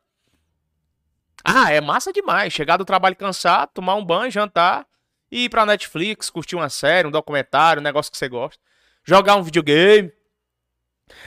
Ah, 1.43 1.71
é 1.71 1.79
massa 1.79 2.11
demais. 2.11 2.53
Chegar 2.53 2.77
do 2.77 2.85
trabalho 2.85 3.15
cansado, 3.15 3.71
tomar 3.73 3.95
um 3.95 4.03
banho, 4.05 4.31
jantar 4.31 4.87
e 5.31 5.45
ir 5.45 5.49
pra 5.49 5.65
Netflix, 5.65 6.29
curtir 6.29 6.55
uma 6.55 6.69
série, 6.69 7.07
um 7.07 7.11
documentário, 7.11 7.79
um 7.79 7.83
negócio 7.83 8.11
que 8.11 8.17
você 8.17 8.27
gosta. 8.27 8.61
Jogar 9.03 9.35
um 9.35 9.43
videogame. 9.43 10.11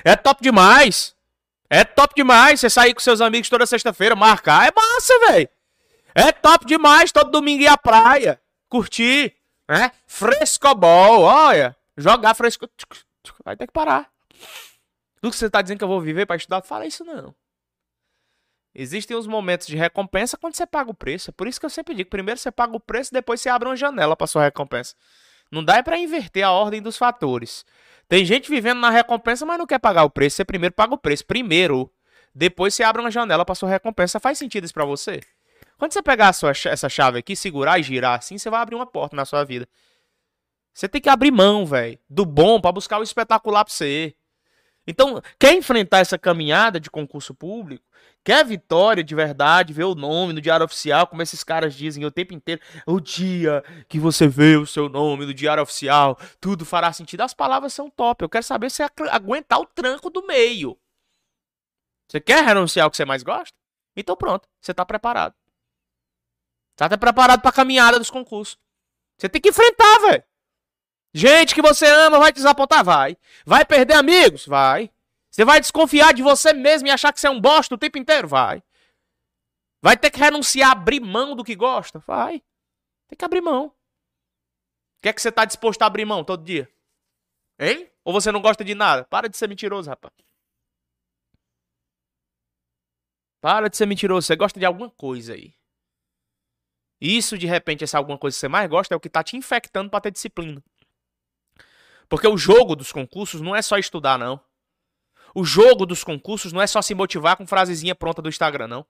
É 0.05 0.17
top 0.17 0.43
demais. 0.43 1.15
É 1.71 1.85
top 1.85 2.15
demais. 2.15 2.61
Você 2.61 2.69
sair 2.69 2.95
com 2.95 3.01
seus 3.01 3.21
amigos 3.21 3.49
toda 3.49 3.67
sexta-feira, 3.67 4.17
marcar. 4.17 4.67
É 4.67 4.73
massa, 4.75 5.19
velho. 5.29 5.49
É 6.15 6.33
top 6.33 6.67
demais 6.67 7.13
todo 7.13 7.31
domingo 7.31 7.63
ir 7.63 7.69
à 7.69 7.77
praia. 7.77 8.41
Curtir. 8.69 9.38
Né? 9.69 9.93
Frescobol. 10.07 11.23
Olha. 11.23 11.77
Jogar 11.97 12.35
fresco. 12.35 12.69
Vai 13.45 13.57
ter 13.57 13.67
que 13.67 13.73
parar. 13.73 14.11
Tudo 15.21 15.33
que 15.33 15.37
você 15.37 15.51
tá 15.51 15.61
dizendo 15.61 15.79
que 15.79 15.85
eu 15.85 15.89
vou 15.89 16.01
viver 16.01 16.27
pra 16.27 16.37
estudar, 16.37 16.63
fala 16.63 16.87
isso 16.87 17.05
não. 17.05 17.35
Existem 18.75 19.17
os 19.17 19.27
momentos 19.27 19.67
de 19.67 19.77
recompensa 19.77 20.37
quando 20.37 20.55
você 20.55 20.65
paga 20.65 20.91
o 20.91 20.95
preço. 20.95 21.31
É 21.31 21.33
por 21.33 21.49
isso 21.49 21.59
que 21.59 21.67
eu 21.67 21.71
sempre 21.71 21.95
digo: 21.95 22.09
primeiro 22.09 22.39
você 22.39 22.51
paga 22.53 22.77
o 22.77 22.81
preço, 22.81 23.13
depois 23.13 23.41
você 23.41 23.49
abre 23.49 23.69
uma 23.69 23.77
janela 23.77 24.15
para 24.15 24.27
sua 24.27 24.45
recompensa. 24.45 24.95
Não 25.51 25.65
dá 25.65 25.79
é 25.79 25.83
para 25.83 25.99
inverter 25.99 26.45
a 26.45 26.53
ordem 26.53 26.81
dos 26.81 26.97
fatores. 26.97 27.65
Tem 28.09 28.25
gente 28.25 28.49
vivendo 28.49 28.79
na 28.79 28.91
recompensa, 28.91 29.45
mas 29.45 29.59
não 29.59 29.67
quer 29.67 29.79
pagar 29.79 30.05
o 30.05 30.11
preço. 30.11 30.37
Você 30.37 30.45
primeiro 30.45 30.75
paga 30.75 30.95
o 30.95 30.99
preço, 30.99 31.27
primeiro. 31.27 31.91
Depois 32.35 32.75
você 32.75 32.85
abre 32.85 33.03
uma 33.03 33.11
janela 33.11 33.45
para 33.45 33.55
sua 33.55 33.69
recompensa. 33.69 34.21
Faz 34.21 34.39
sentido 34.39 34.65
isso 34.65 34.75
para 34.75 34.85
você? 34.85 35.21
Quando 35.79 35.93
você 35.93 36.03
pegar 36.03 36.33
sua, 36.33 36.51
essa 36.51 36.89
chave 36.89 37.19
aqui, 37.19 37.37
segurar 37.37 37.79
e 37.79 37.83
girar 37.85 38.19
assim, 38.19 38.37
você 38.37 38.51
vai 38.51 38.61
abrir 38.61 38.75
uma 38.75 38.87
porta 38.87 39.15
na 39.15 39.25
sua 39.25 39.45
vida. 39.45 39.69
Você 40.75 40.89
tem 40.89 41.01
que 41.01 41.09
abrir 41.09 41.31
mão, 41.31 41.65
velho, 41.65 41.99
do 42.11 42.27
bom 42.27 42.61
para 42.61 42.73
buscar 42.73 42.99
o 42.99 43.03
espetacular 43.03 43.65
para 43.65 43.73
você. 43.73 44.15
Então, 44.87 45.23
quer 45.39 45.55
enfrentar 45.55 45.99
essa 45.99 46.19
caminhada 46.19 46.81
de 46.81 46.91
concurso 46.91 47.35
público? 47.35 47.85
Quer 48.25 48.45
vitória 48.45 49.05
de 49.05 49.15
verdade, 49.15 49.73
ver 49.73 49.85
o 49.85 49.95
nome 49.95 50.33
no 50.33 50.41
diário 50.41 50.65
oficial, 50.65 51.07
como 51.07 51.23
esses 51.23 51.45
caras 51.45 51.75
dizem 51.75 52.05
o 52.05 52.11
tempo 52.11 52.35
inteiro? 52.35 52.61
O 52.87 52.99
dia 52.99 53.63
que 53.87 53.99
você 53.99 54.27
vê 54.27 54.57
o 54.57 54.67
seu 54.67 54.89
nome 54.89 55.27
no 55.27 55.35
diário 55.35 55.63
oficial, 55.63 56.19
tudo 56.41 56.65
fará 56.65 56.93
sentido. 56.93 57.21
As 57.21 57.35
palavras 57.35 57.73
são 57.73 57.89
top. 57.89 58.25
Eu 58.25 58.29
quero 58.29 58.45
saber 58.45 58.71
se 58.71 58.77
você 58.77 58.91
aguentar 59.11 59.61
o 59.61 59.67
tranco 59.67 60.11
do 60.11 60.27
meio. 60.27 60.77
Você 62.09 62.19
quer 62.19 62.43
renunciar 62.43 62.85
ao 62.85 62.91
que 62.91 62.97
você 62.97 63.05
mais 63.05 63.23
gosta? 63.23 63.55
Então 63.95 64.17
pronto, 64.17 64.49
você 64.61 64.71
está 64.71 64.85
preparado. 64.85 65.35
Tá 66.79 66.87
até 66.87 66.97
preparado 66.97 67.41
para 67.41 67.51
a 67.51 67.53
caminhada 67.53 67.99
dos 67.99 68.09
concursos. 68.09 68.57
Você 69.19 69.29
tem 69.29 69.41
que 69.41 69.49
enfrentar, 69.49 69.99
velho. 69.99 70.23
Gente 71.13 71.53
que 71.53 71.61
você 71.61 71.85
ama 71.85 72.21
vai 72.21 72.31
te 72.33 72.37
desapontar? 72.37 72.85
Vai. 72.85 73.19
Vai 73.45 73.65
perder 73.65 73.95
amigos? 73.95 74.47
Vai. 74.47 74.89
Você 75.29 75.45
vai 75.45 75.59
desconfiar 75.59 76.15
de 76.15 76.23
você 76.23 76.53
mesmo 76.53 76.87
e 76.87 76.93
achar 76.93 77.13
que 77.13 77.19
você 77.19 77.27
é 77.27 77.31
um 77.31 77.41
bosta 77.41 77.75
o 77.75 77.79
tempo 77.79 77.99
inteiro? 77.99 78.29
Vai. 78.29 78.63
Vai 79.83 79.97
ter 79.97 80.09
que 80.09 80.21
renunciar, 80.21 80.71
abrir 80.71 81.01
mão 81.01 81.35
do 81.35 81.43
que 81.43 81.57
gosta? 81.57 81.99
Vai. 81.99 82.45
Tem 83.09 83.19
que 83.19 83.25
abrir 83.25 83.41
mão. 83.41 83.67
O 83.67 83.73
que 85.03 85.09
é 85.09 85.13
que 85.13 85.21
você 85.21 85.31
está 85.31 85.45
disposto 85.45 85.83
a 85.83 85.87
abrir 85.87 86.05
mão 86.05 86.23
todo 86.23 86.45
dia? 86.45 86.73
Hein? 87.59 87.91
Ou 88.05 88.13
você 88.13 88.31
não 88.31 88.41
gosta 88.41 88.65
de 88.65 88.77
nada? 88.77 89.05
Para 89.05 89.29
de 89.29 89.37
ser 89.37 89.49
mentiroso, 89.49 89.91
rapaz. 89.91 90.15
Para 93.41 93.69
de 93.69 93.77
ser 93.77 93.87
mentiroso. 93.87 94.29
Você 94.29 94.37
gosta 94.37 94.61
de 94.61 94.67
alguma 94.67 94.89
coisa 94.91 95.35
aí. 95.35 95.58
Isso, 97.01 97.39
de 97.39 97.47
repente, 97.47 97.85
essa 97.85 97.99
alguma 97.99 98.19
coisa 98.19 98.35
que 98.35 98.41
você 98.41 98.49
mais 98.49 98.69
gosta 98.69 98.95
é 98.95 98.97
o 98.97 99.01
que 99.01 99.09
está 99.09 99.23
te 99.23 99.37
infectando 99.37 99.91
para 99.91 100.01
ter 100.01 100.11
disciplina. 100.11 100.63
Porque 102.09 102.27
o 102.27 102.37
jogo 102.37 102.75
dos 102.75 102.91
concursos 102.91 103.41
não 103.41 103.55
é 103.55 103.63
só 103.63 103.79
estudar, 103.79 104.19
não. 104.19 104.41
O 105.35 105.45
jogo 105.45 105.85
dos 105.85 106.03
concursos 106.03 106.53
não 106.53 106.61
é 106.61 106.67
só 106.67 106.81
se 106.81 106.95
motivar 106.95 107.37
com 107.37 107.47
frasezinha 107.47 107.95
pronta 107.95 108.23
do 108.23 108.29
Instagram, 108.29 108.67
não. 108.67 108.87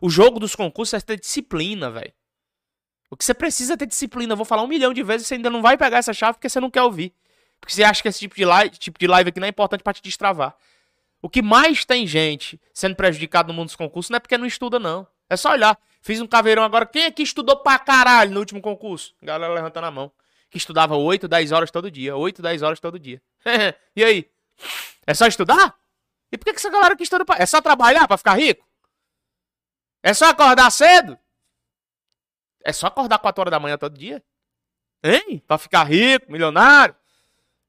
O 0.00 0.08
jogo 0.08 0.38
dos 0.38 0.54
concursos 0.54 0.94
é 0.94 1.00
ter 1.00 1.18
disciplina, 1.18 1.90
velho. 1.90 2.12
O 3.10 3.16
que 3.16 3.24
você 3.24 3.34
precisa 3.34 3.74
é 3.74 3.76
ter 3.76 3.86
disciplina. 3.86 4.34
Eu 4.34 4.36
vou 4.36 4.46
falar 4.46 4.62
um 4.62 4.68
milhão 4.68 4.94
de 4.94 5.02
vezes 5.02 5.26
e 5.26 5.28
você 5.28 5.34
ainda 5.34 5.50
não 5.50 5.62
vai 5.62 5.76
pegar 5.76 5.98
essa 5.98 6.12
chave 6.12 6.34
porque 6.34 6.48
você 6.48 6.60
não 6.60 6.70
quer 6.70 6.82
ouvir. 6.82 7.12
Porque 7.60 7.74
você 7.74 7.82
acha 7.82 8.00
que 8.00 8.08
esse 8.08 8.20
tipo 8.20 8.36
de 8.36 8.44
live, 8.44 8.76
tipo 8.76 8.98
de 8.98 9.06
live 9.06 9.30
aqui 9.30 9.40
não 9.40 9.46
é 9.46 9.50
importante 9.50 9.82
para 9.82 9.92
te 9.92 10.02
destravar. 10.02 10.54
O 11.20 11.28
que 11.28 11.42
mais 11.42 11.84
tem 11.84 12.06
gente 12.06 12.60
sendo 12.72 12.94
prejudicado 12.94 13.48
no 13.48 13.54
mundo 13.54 13.66
dos 13.66 13.76
concursos 13.76 14.10
não 14.10 14.16
é 14.16 14.20
porque 14.20 14.38
não 14.38 14.46
estuda, 14.46 14.78
não. 14.78 15.06
É 15.28 15.36
só 15.36 15.50
olhar. 15.50 15.78
Fiz 16.00 16.20
um 16.20 16.26
caveirão 16.26 16.62
agora. 16.62 16.86
Quem 16.86 17.06
aqui 17.06 17.22
estudou 17.22 17.56
pra 17.56 17.78
caralho 17.78 18.32
no 18.32 18.40
último 18.40 18.60
concurso? 18.60 19.14
Galera 19.22 19.52
levantando 19.52 19.86
a 19.86 19.90
mão 19.90 20.12
que 20.50 20.58
estudava 20.58 20.96
8, 20.96 21.28
10 21.28 21.52
horas 21.52 21.70
todo 21.70 21.90
dia. 21.90 22.16
8, 22.16 22.42
10 22.42 22.62
horas 22.62 22.80
todo 22.80 22.98
dia. 22.98 23.22
e 23.94 24.04
aí? 24.04 24.30
É 25.06 25.14
só 25.14 25.26
estudar? 25.26 25.78
E 26.32 26.36
por 26.36 26.44
que, 26.44 26.52
que 26.52 26.58
essa 26.58 26.70
galera 26.70 26.96
que 26.96 27.02
estuda. 27.02 27.24
Pra... 27.24 27.36
É 27.38 27.46
só 27.46 27.60
trabalhar 27.60 28.06
pra 28.08 28.18
ficar 28.18 28.34
rico? 28.34 28.66
É 30.02 30.12
só 30.12 30.30
acordar 30.30 30.70
cedo? 30.70 31.18
É 32.64 32.72
só 32.72 32.88
acordar 32.88 33.18
4 33.18 33.40
horas 33.40 33.50
da 33.50 33.60
manhã 33.60 33.78
todo 33.78 33.96
dia? 33.96 34.22
Hein? 35.02 35.42
Pra 35.46 35.56
ficar 35.56 35.84
rico, 35.84 36.30
milionário? 36.30 36.94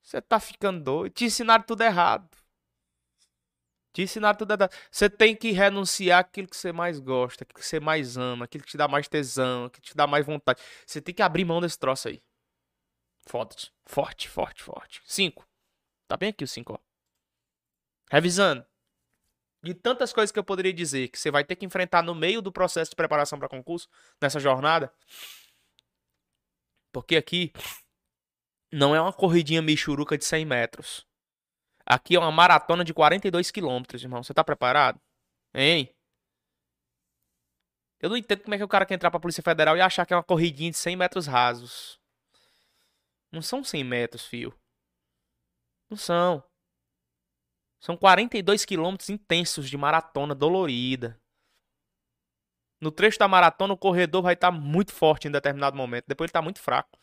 Você 0.02 0.22
tá 0.22 0.40
ficando 0.40 0.84
doido. 0.84 1.14
Te 1.14 1.26
ensinaram 1.26 1.64
tudo 1.64 1.82
errado. 1.84 2.28
Te 3.94 4.04
ensinaram 4.04 4.38
tudo. 4.38 4.54
Você 4.90 5.10
tem 5.10 5.36
que 5.36 5.52
renunciar 5.52 6.20
aquilo 6.20 6.48
que 6.48 6.56
você 6.56 6.72
mais 6.72 7.00
gosta, 7.00 7.44
aquilo 7.44 7.60
que 7.60 7.66
você 7.66 7.80
mais 7.80 8.18
ama, 8.18 8.46
aquilo 8.46 8.64
que 8.64 8.72
te 8.72 8.78
dá 8.78 8.88
mais 8.88 9.08
tesão, 9.08 9.66
aquilo 9.66 9.82
que 9.82 9.90
te 9.90 9.98
dá 9.98 10.08
mais 10.08 10.26
vontade. 10.26 10.62
Você 10.86 11.02
tem 11.02 11.14
que 11.14 11.22
abrir 11.22 11.44
mão 11.44 11.60
desse 11.60 11.78
troço 11.78 12.08
aí. 12.08 12.24
Forte, 13.28 13.72
forte, 13.86 14.30
forte, 14.30 14.64
forte. 14.64 15.02
Cinco. 15.06 15.46
Tá 16.08 16.16
bem 16.18 16.30
aqui 16.30 16.44
o 16.44 16.48
cinco, 16.48 16.74
ó. 16.74 16.80
Revisando. 18.10 18.66
De 19.64 19.74
tantas 19.74 20.12
coisas 20.12 20.32
que 20.32 20.40
eu 20.40 20.44
poderia 20.44 20.74
dizer 20.74 21.10
que 21.10 21.20
você 21.20 21.30
vai 21.30 21.44
ter 21.44 21.56
que 21.56 21.66
enfrentar 21.66 22.02
no 22.02 22.16
meio 22.16 22.42
do 22.42 22.52
processo 22.52 22.92
de 22.92 22.96
preparação 22.96 23.38
para 23.38 23.48
concurso, 23.48 23.88
nessa 24.20 24.40
jornada. 24.40 24.92
Porque 26.92 27.16
aqui 27.16 27.54
não 28.72 28.96
é 28.96 29.02
uma 29.02 29.14
corridinha 29.14 29.62
michuruca 29.62 30.18
de 30.18 30.26
100 30.26 30.46
metros. 30.46 31.11
Aqui 31.92 32.16
é 32.16 32.20
uma 32.20 32.32
maratona 32.32 32.86
de 32.86 32.94
42 32.94 33.52
quilômetros, 33.52 34.02
irmão. 34.02 34.24
Você 34.24 34.34
tá 34.34 34.46
preparado? 34.46 34.98
Hein? 35.54 35.94
Eu 38.00 38.10
não 38.10 38.16
entendo 38.16 38.44
como 38.44 38.56
é 38.56 38.58
que 38.58 38.64
o 38.64 38.68
cara 38.68 38.86
quer 38.86 38.94
entrar 38.94 39.12
pra 39.12 39.20
Polícia 39.20 39.44
Federal 39.44 39.76
e 39.76 39.82
achar 39.82 40.06
que 40.06 40.14
é 40.14 40.16
uma 40.16 40.24
corridinha 40.24 40.72
de 40.72 40.78
100 40.78 40.96
metros 40.96 41.28
rasos. 41.28 42.00
Não 43.30 43.42
são 43.42 43.62
100 43.62 43.84
metros, 43.84 44.26
fio. 44.26 44.58
Não 45.90 45.98
são. 45.98 46.42
São 47.82 47.98
42 47.98 48.64
quilômetros 48.64 49.10
intensos 49.10 49.70
de 49.70 49.76
maratona 49.76 50.34
dolorida. 50.34 51.20
No 52.80 52.90
trecho 52.90 53.20
da 53.20 53.28
maratona, 53.28 53.74
o 53.74 53.78
corredor 53.78 54.22
vai 54.22 54.36
estar 54.36 54.50
muito 54.50 54.94
forte 54.94 55.28
em 55.28 55.32
determinado 55.32 55.76
momento. 55.76 56.06
Depois 56.08 56.30
ele 56.30 56.34
tá 56.34 56.42
muito 56.42 56.62
fraco. 56.62 56.98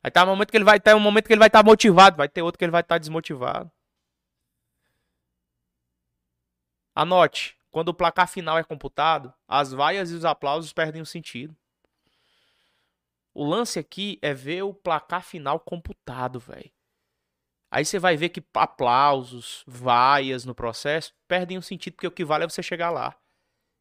Vai 0.00 0.10
estar 0.10 0.24
um 0.24 0.28
momento 0.30 0.52
que 0.52 0.56
ele 0.56 0.64
vai 0.64 0.76
estar, 0.76 0.94
um 0.94 1.00
momento 1.00 1.26
que 1.26 1.32
ele 1.32 1.40
vai 1.40 1.48
estar 1.48 1.64
motivado, 1.64 2.16
vai 2.16 2.28
ter 2.28 2.42
outro 2.42 2.60
que 2.60 2.64
ele 2.64 2.70
vai 2.70 2.82
estar 2.82 2.96
desmotivado. 2.96 3.72
Anote, 6.94 7.56
quando 7.70 7.88
o 7.88 7.94
placar 7.94 8.28
final 8.28 8.58
é 8.58 8.64
computado, 8.64 9.32
as 9.46 9.72
vaias 9.72 10.10
e 10.10 10.14
os 10.14 10.24
aplausos 10.24 10.72
perdem 10.72 11.00
o 11.00 11.06
sentido. 11.06 11.56
O 13.32 13.44
lance 13.44 13.78
aqui 13.78 14.18
é 14.20 14.34
ver 14.34 14.62
o 14.62 14.74
placar 14.74 15.22
final 15.22 15.60
computado, 15.60 16.40
velho. 16.40 16.70
Aí 17.70 17.84
você 17.84 18.00
vai 18.00 18.16
ver 18.16 18.30
que 18.30 18.44
aplausos, 18.54 19.62
vaias 19.66 20.44
no 20.44 20.54
processo 20.54 21.14
perdem 21.28 21.56
o 21.56 21.62
sentido, 21.62 21.94
porque 21.94 22.06
o 22.06 22.12
que 22.12 22.24
vale 22.24 22.44
é 22.44 22.48
você 22.48 22.62
chegar 22.62 22.90
lá. 22.90 23.16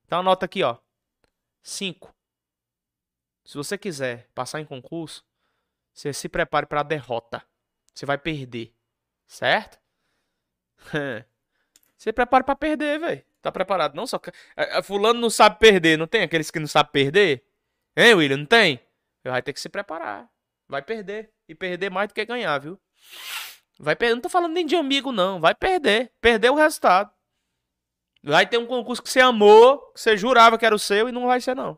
Então 0.05 0.19
anota 0.19 0.45
aqui, 0.45 0.61
ó. 0.61 0.77
5. 1.63 2.13
Se 3.43 3.55
você 3.57 3.77
quiser 3.77 4.29
passar 4.35 4.61
em 4.61 4.65
concurso, 4.65 5.25
você 5.91 6.13
se 6.13 6.29
prepare 6.29 6.67
para 6.67 6.81
a 6.81 6.83
derrota. 6.83 7.43
Você 7.93 8.05
vai 8.05 8.17
perder. 8.17 8.75
Certo? 9.27 9.79
se 11.99 12.13
prepare 12.13 12.45
para 12.45 12.55
perder, 12.55 12.97
velho. 12.97 13.25
Tá 13.41 13.51
preparado? 13.51 13.93
Não 13.93 14.07
só. 14.07 14.21
é, 14.55 14.79
é, 14.79 14.81
Fulano 14.81 15.19
não 15.19 15.29
sabe 15.29 15.59
perder, 15.59 15.97
não 15.97 16.07
tem 16.07 16.23
aqueles 16.23 16.49
que 16.49 16.57
não 16.57 16.65
sabem 16.65 16.93
perder? 16.93 17.45
Hein, 17.95 18.13
William? 18.13 18.37
Não 18.37 18.45
tem? 18.45 18.79
Vai 19.21 19.41
ter 19.41 19.51
que 19.51 19.59
se 19.59 19.67
preparar. 19.67 20.29
Vai 20.65 20.81
perder. 20.81 21.29
E 21.45 21.53
perder 21.53 21.89
mais 21.91 22.07
do 22.07 22.13
que 22.13 22.23
ganhar, 22.23 22.57
viu? 22.57 22.79
Vai 23.77 23.97
perder. 23.97 24.15
Não 24.15 24.21
tô 24.21 24.29
falando 24.29 24.53
nem 24.53 24.65
de 24.65 24.77
amigo, 24.77 25.11
não. 25.11 25.41
Vai 25.41 25.53
perder. 25.53 26.13
Perder 26.21 26.49
o 26.49 26.55
resultado. 26.55 27.11
Vai 28.23 28.47
ter 28.47 28.57
um 28.57 28.65
concurso 28.65 29.03
que 29.03 29.09
você 29.09 29.19
amou, 29.19 29.79
que 29.91 29.99
você 29.99 30.15
jurava 30.15 30.57
que 30.57 30.65
era 30.65 30.75
o 30.75 30.79
seu 30.79 31.09
e 31.09 31.11
não 31.11 31.27
vai 31.27 31.41
ser, 31.41 31.53
não. 31.53 31.77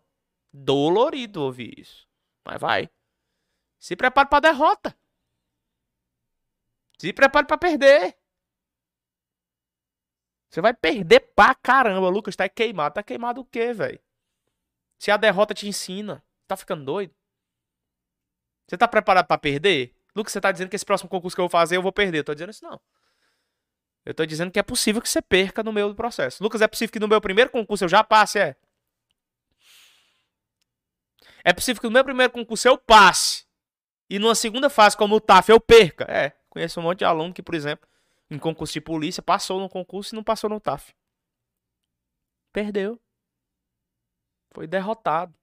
Dolorido 0.53 1.41
ouvir 1.41 1.79
isso. 1.79 2.07
Mas 2.45 2.61
vai. 2.61 2.89
Se 3.79 3.95
prepare 3.95 4.29
pra 4.29 4.39
derrota. 4.39 4.95
Se 6.99 7.11
prepare 7.11 7.47
pra 7.47 7.57
perder. 7.57 8.20
Você 10.51 10.59
vai 10.59 10.73
perder 10.73 11.21
pra 11.33 11.55
caramba. 11.55 12.09
Lucas 12.09 12.35
tá 12.35 12.47
queimado. 12.49 12.95
Tá 12.95 13.01
queimado 13.01 13.39
o 13.39 13.45
quê, 13.45 13.71
velho? 13.73 13.99
Se 14.99 15.09
a 15.09 15.15
derrota 15.15 15.53
te 15.53 15.67
ensina. 15.67 16.21
Tá 16.45 16.57
ficando 16.57 16.83
doido? 16.83 17.15
Você 18.67 18.77
tá 18.77 18.87
preparado 18.87 19.27
pra 19.27 19.37
perder? 19.37 19.95
Lucas, 20.13 20.33
você 20.33 20.41
tá 20.41 20.51
dizendo 20.51 20.69
que 20.69 20.75
esse 20.75 20.85
próximo 20.85 21.09
concurso 21.09 21.35
que 21.35 21.39
eu 21.39 21.43
vou 21.43 21.49
fazer 21.49 21.77
eu 21.77 21.81
vou 21.81 21.93
perder. 21.93 22.19
Eu 22.19 22.23
tô 22.25 22.33
dizendo 22.33 22.49
isso 22.49 22.65
não. 22.65 22.79
Eu 24.05 24.13
tô 24.13 24.25
dizendo 24.25 24.51
que 24.51 24.59
é 24.59 24.63
possível 24.63 25.01
que 25.01 25.07
você 25.07 25.21
perca 25.21 25.63
no 25.63 25.71
meio 25.71 25.87
do 25.87 25.95
processo. 25.95 26.43
Lucas, 26.43 26.61
é 26.61 26.67
possível 26.67 26.91
que 26.91 26.99
no 26.99 27.07
meu 27.07 27.21
primeiro 27.21 27.49
concurso 27.49 27.85
eu 27.85 27.89
já 27.89 28.03
passe, 28.03 28.39
é? 28.39 28.55
É 31.43 31.53
possível 31.53 31.79
que 31.79 31.87
no 31.87 31.93
meu 31.93 32.03
primeiro 32.03 32.33
concurso 32.33 32.67
eu 32.67 32.77
passe. 32.77 33.45
E 34.09 34.19
numa 34.19 34.35
segunda 34.35 34.69
fase, 34.69 34.97
como 34.97 35.15
o 35.15 35.21
TAF, 35.21 35.49
eu 35.49 35.59
perca. 35.59 36.05
É, 36.09 36.33
conheço 36.49 36.79
um 36.79 36.83
monte 36.83 36.99
de 36.99 37.05
aluno 37.05 37.33
que, 37.33 37.41
por 37.41 37.55
exemplo, 37.55 37.87
em 38.31 38.39
concurso 38.39 38.73
de 38.73 38.81
polícia, 38.81 39.21
passou 39.21 39.59
no 39.59 39.69
concurso 39.69 40.15
e 40.15 40.17
não 40.17 40.23
passou 40.23 40.49
no 40.49 40.59
TAF. 40.59 40.95
Perdeu. 42.53 42.99
Foi 44.53 44.65
derrotado. 44.65 45.37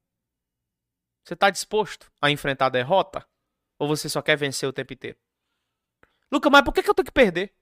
Você 1.23 1.37
tá 1.37 1.51
disposto 1.51 2.11
a 2.21 2.31
enfrentar 2.31 2.67
a 2.67 2.71
derrota? 2.71 3.29
Ou 3.79 3.87
você 3.87 4.09
só 4.09 4.23
quer 4.23 4.37
vencer 4.37 4.67
o 4.67 4.73
tempo 4.73 4.95
inteiro? 4.95 5.19
Lucas, 6.33 6.51
mas 6.51 6.63
por 6.63 6.73
que, 6.73 6.83
que 6.83 6.89
eu 6.89 6.95
tenho 6.95 7.07
que 7.07 7.13
perder? 7.13 7.55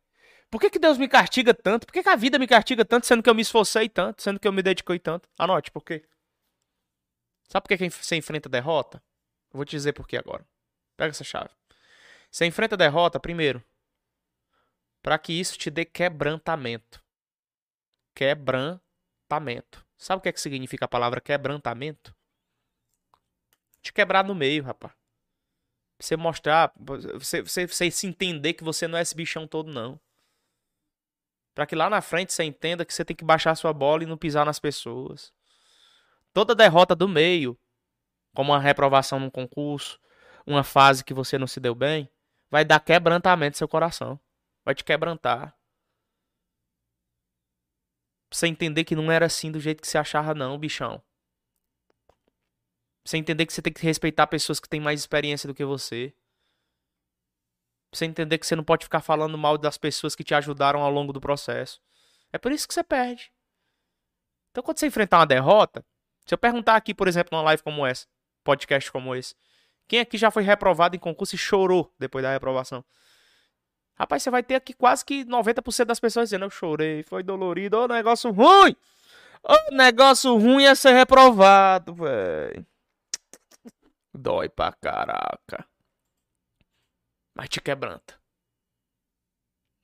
Por 0.48 0.60
que, 0.60 0.70
que 0.70 0.78
Deus 0.78 0.96
me 0.96 1.08
castiga 1.08 1.52
tanto? 1.52 1.86
Por 1.86 1.92
que, 1.92 2.04
que 2.04 2.08
a 2.08 2.16
vida 2.16 2.38
me 2.38 2.46
castiga 2.46 2.84
tanto, 2.84 3.06
sendo 3.06 3.22
que 3.22 3.28
eu 3.28 3.34
me 3.34 3.42
esforcei 3.42 3.88
tanto, 3.88 4.22
sendo 4.22 4.38
que 4.38 4.46
eu 4.46 4.52
me 4.52 4.62
dediquei 4.62 4.98
tanto? 5.00 5.28
Anote, 5.36 5.72
por 5.72 5.84
quê? 5.84 6.08
Sabe 7.48 7.64
por 7.64 7.68
que 7.68 7.78
que 7.78 7.90
você 7.90 8.14
enfrenta 8.14 8.48
a 8.48 8.50
derrota? 8.50 9.02
Eu 9.52 9.58
vou 9.58 9.64
te 9.64 9.72
dizer 9.72 9.92
por 9.92 10.06
quê 10.06 10.16
agora. 10.16 10.46
Pega 10.96 11.10
essa 11.10 11.24
chave. 11.24 11.50
Você 12.30 12.46
enfrenta 12.46 12.76
a 12.76 12.78
derrota, 12.78 13.18
primeiro, 13.18 13.62
para 15.06 15.20
que 15.20 15.32
isso 15.32 15.56
te 15.56 15.70
dê 15.70 15.84
quebrantamento. 15.84 17.00
Quebrantamento. 18.12 19.86
Sabe 19.96 20.18
o 20.18 20.20
que, 20.20 20.28
é 20.28 20.32
que 20.32 20.40
significa 20.40 20.86
a 20.86 20.88
palavra 20.88 21.20
quebrantamento? 21.20 22.12
Te 23.80 23.92
quebrar 23.92 24.24
no 24.24 24.34
meio, 24.34 24.64
rapaz. 24.64 24.92
Pra 24.92 25.00
Você 26.00 26.16
mostrar, 26.16 26.72
você, 26.76 27.40
você, 27.40 27.68
você 27.68 27.88
se 27.88 28.04
entender 28.08 28.54
que 28.54 28.64
você 28.64 28.88
não 28.88 28.98
é 28.98 29.02
esse 29.02 29.14
bichão 29.14 29.46
todo, 29.46 29.72
não. 29.72 30.00
Pra 31.54 31.66
que 31.66 31.76
lá 31.76 31.88
na 31.88 32.00
frente 32.00 32.32
você 32.32 32.42
entenda 32.42 32.84
que 32.84 32.92
você 32.92 33.04
tem 33.04 33.14
que 33.14 33.24
baixar 33.24 33.54
sua 33.54 33.72
bola 33.72 34.02
e 34.02 34.06
não 34.06 34.18
pisar 34.18 34.44
nas 34.44 34.58
pessoas. 34.58 35.32
Toda 36.32 36.52
derrota 36.52 36.96
do 36.96 37.08
meio, 37.08 37.56
como 38.34 38.50
uma 38.50 38.58
reprovação 38.58 39.20
num 39.20 39.30
concurso, 39.30 40.00
uma 40.44 40.64
fase 40.64 41.04
que 41.04 41.14
você 41.14 41.38
não 41.38 41.46
se 41.46 41.60
deu 41.60 41.76
bem, 41.76 42.10
vai 42.50 42.64
dar 42.64 42.80
quebrantamento 42.80 43.54
no 43.54 43.58
seu 43.58 43.68
coração. 43.68 44.20
Vai 44.66 44.74
te 44.74 44.82
quebrantar. 44.82 45.56
Pra 48.28 48.36
você 48.36 48.48
entender 48.48 48.82
que 48.82 48.96
não 48.96 49.12
era 49.12 49.26
assim 49.26 49.52
do 49.52 49.60
jeito 49.60 49.80
que 49.80 49.86
você 49.86 49.96
achava, 49.96 50.34
não, 50.34 50.58
bichão. 50.58 51.00
Pra 52.08 52.16
você 53.04 53.16
entender 53.16 53.46
que 53.46 53.52
você 53.52 53.62
tem 53.62 53.72
que 53.72 53.80
respeitar 53.80 54.26
pessoas 54.26 54.58
que 54.58 54.68
têm 54.68 54.80
mais 54.80 54.98
experiência 54.98 55.46
do 55.46 55.54
que 55.54 55.64
você. 55.64 56.12
Pra 57.92 57.98
você 57.98 58.06
entender 58.06 58.38
que 58.38 58.46
você 58.46 58.56
não 58.56 58.64
pode 58.64 58.84
ficar 58.84 59.00
falando 59.00 59.38
mal 59.38 59.56
das 59.56 59.78
pessoas 59.78 60.16
que 60.16 60.24
te 60.24 60.34
ajudaram 60.34 60.82
ao 60.82 60.90
longo 60.90 61.12
do 61.12 61.20
processo. 61.20 61.80
É 62.32 62.38
por 62.38 62.50
isso 62.50 62.66
que 62.66 62.74
você 62.74 62.82
perde. 62.82 63.32
Então, 64.50 64.64
quando 64.64 64.80
você 64.80 64.88
enfrentar 64.88 65.20
uma 65.20 65.26
derrota, 65.26 65.86
se 66.26 66.34
eu 66.34 66.38
perguntar 66.38 66.74
aqui, 66.74 66.92
por 66.92 67.06
exemplo, 67.06 67.28
numa 67.30 67.44
live 67.44 67.62
como 67.62 67.86
essa, 67.86 68.08
podcast 68.42 68.90
como 68.90 69.14
esse, 69.14 69.36
quem 69.86 70.00
aqui 70.00 70.18
já 70.18 70.28
foi 70.32 70.42
reprovado 70.42 70.96
em 70.96 70.98
concurso 70.98 71.36
e 71.36 71.38
chorou 71.38 71.94
depois 71.96 72.24
da 72.24 72.32
reprovação? 72.32 72.84
Rapaz, 73.98 74.22
você 74.22 74.30
vai 74.30 74.42
ter 74.42 74.56
aqui 74.56 74.74
quase 74.74 75.04
que 75.04 75.24
90% 75.24 75.84
das 75.86 76.00
pessoas 76.00 76.28
dizendo: 76.28 76.44
Eu 76.44 76.50
chorei, 76.50 77.02
foi 77.02 77.22
dolorido, 77.22 77.78
ô 77.78 77.88
negócio 77.88 78.30
ruim! 78.30 78.76
Ô 79.42 79.74
negócio 79.74 80.36
ruim 80.36 80.64
é 80.64 80.74
ser 80.74 80.92
reprovado, 80.92 81.94
velho. 81.94 82.66
Dói 84.12 84.48
pra 84.48 84.72
caraca. 84.72 85.66
Mas 87.34 87.48
te 87.48 87.60
quebranta. 87.60 88.18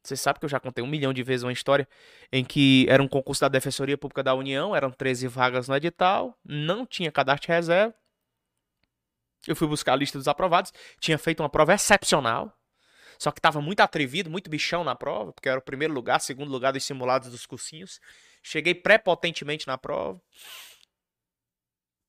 Você 0.03 0.17
sabe 0.17 0.41
que 0.41 0.45
eu 0.45 0.49
já 0.49 0.59
contei 0.59 0.83
um 0.83 0.89
milhão 0.89 1.13
de 1.13 1.23
vezes 1.23 1.45
uma 1.45 1.53
história 1.53 1.89
em 2.33 2.45
que 2.45 2.87
era 2.89 3.01
um 3.01 3.07
concurso 3.07 3.41
da 3.43 3.49
Defensoria 3.49 3.97
Pública 3.97 4.23
da 4.23 4.35
União, 4.35 4.75
eram 4.75 4.91
13 4.91 5.29
vagas 5.29 5.69
no 5.69 5.77
edital, 5.77 6.37
não 6.45 6.85
tinha 6.85 7.13
cadastro 7.13 7.47
de 7.47 7.53
reserva. 7.53 7.95
Eu 9.47 9.55
fui 9.55 9.69
buscar 9.69 9.93
a 9.93 9.97
lista 9.97 10.19
dos 10.19 10.27
aprovados, 10.27 10.73
tinha 10.99 11.19
feito 11.19 11.41
uma 11.41 11.49
prova 11.49 11.73
excepcional, 11.73 12.53
só 13.23 13.31
que 13.31 13.39
estava 13.39 13.61
muito 13.61 13.79
atrevido, 13.79 14.29
muito 14.29 14.51
bichão 14.51 14.83
na 14.83 14.97
prova, 14.97 15.33
porque 15.33 15.49
era 15.49 15.61
o 15.61 15.63
primeiro 15.63 15.95
lugar, 15.95 16.21
segundo 16.21 16.51
lugar 16.51 16.73
dos 16.73 16.83
simulados 16.83 17.31
dos 17.31 17.47
cursinhos. 17.47 18.01
Cheguei 18.43 18.75
prepotentemente 18.75 19.65
na 19.65 19.79
prova. 19.79 20.21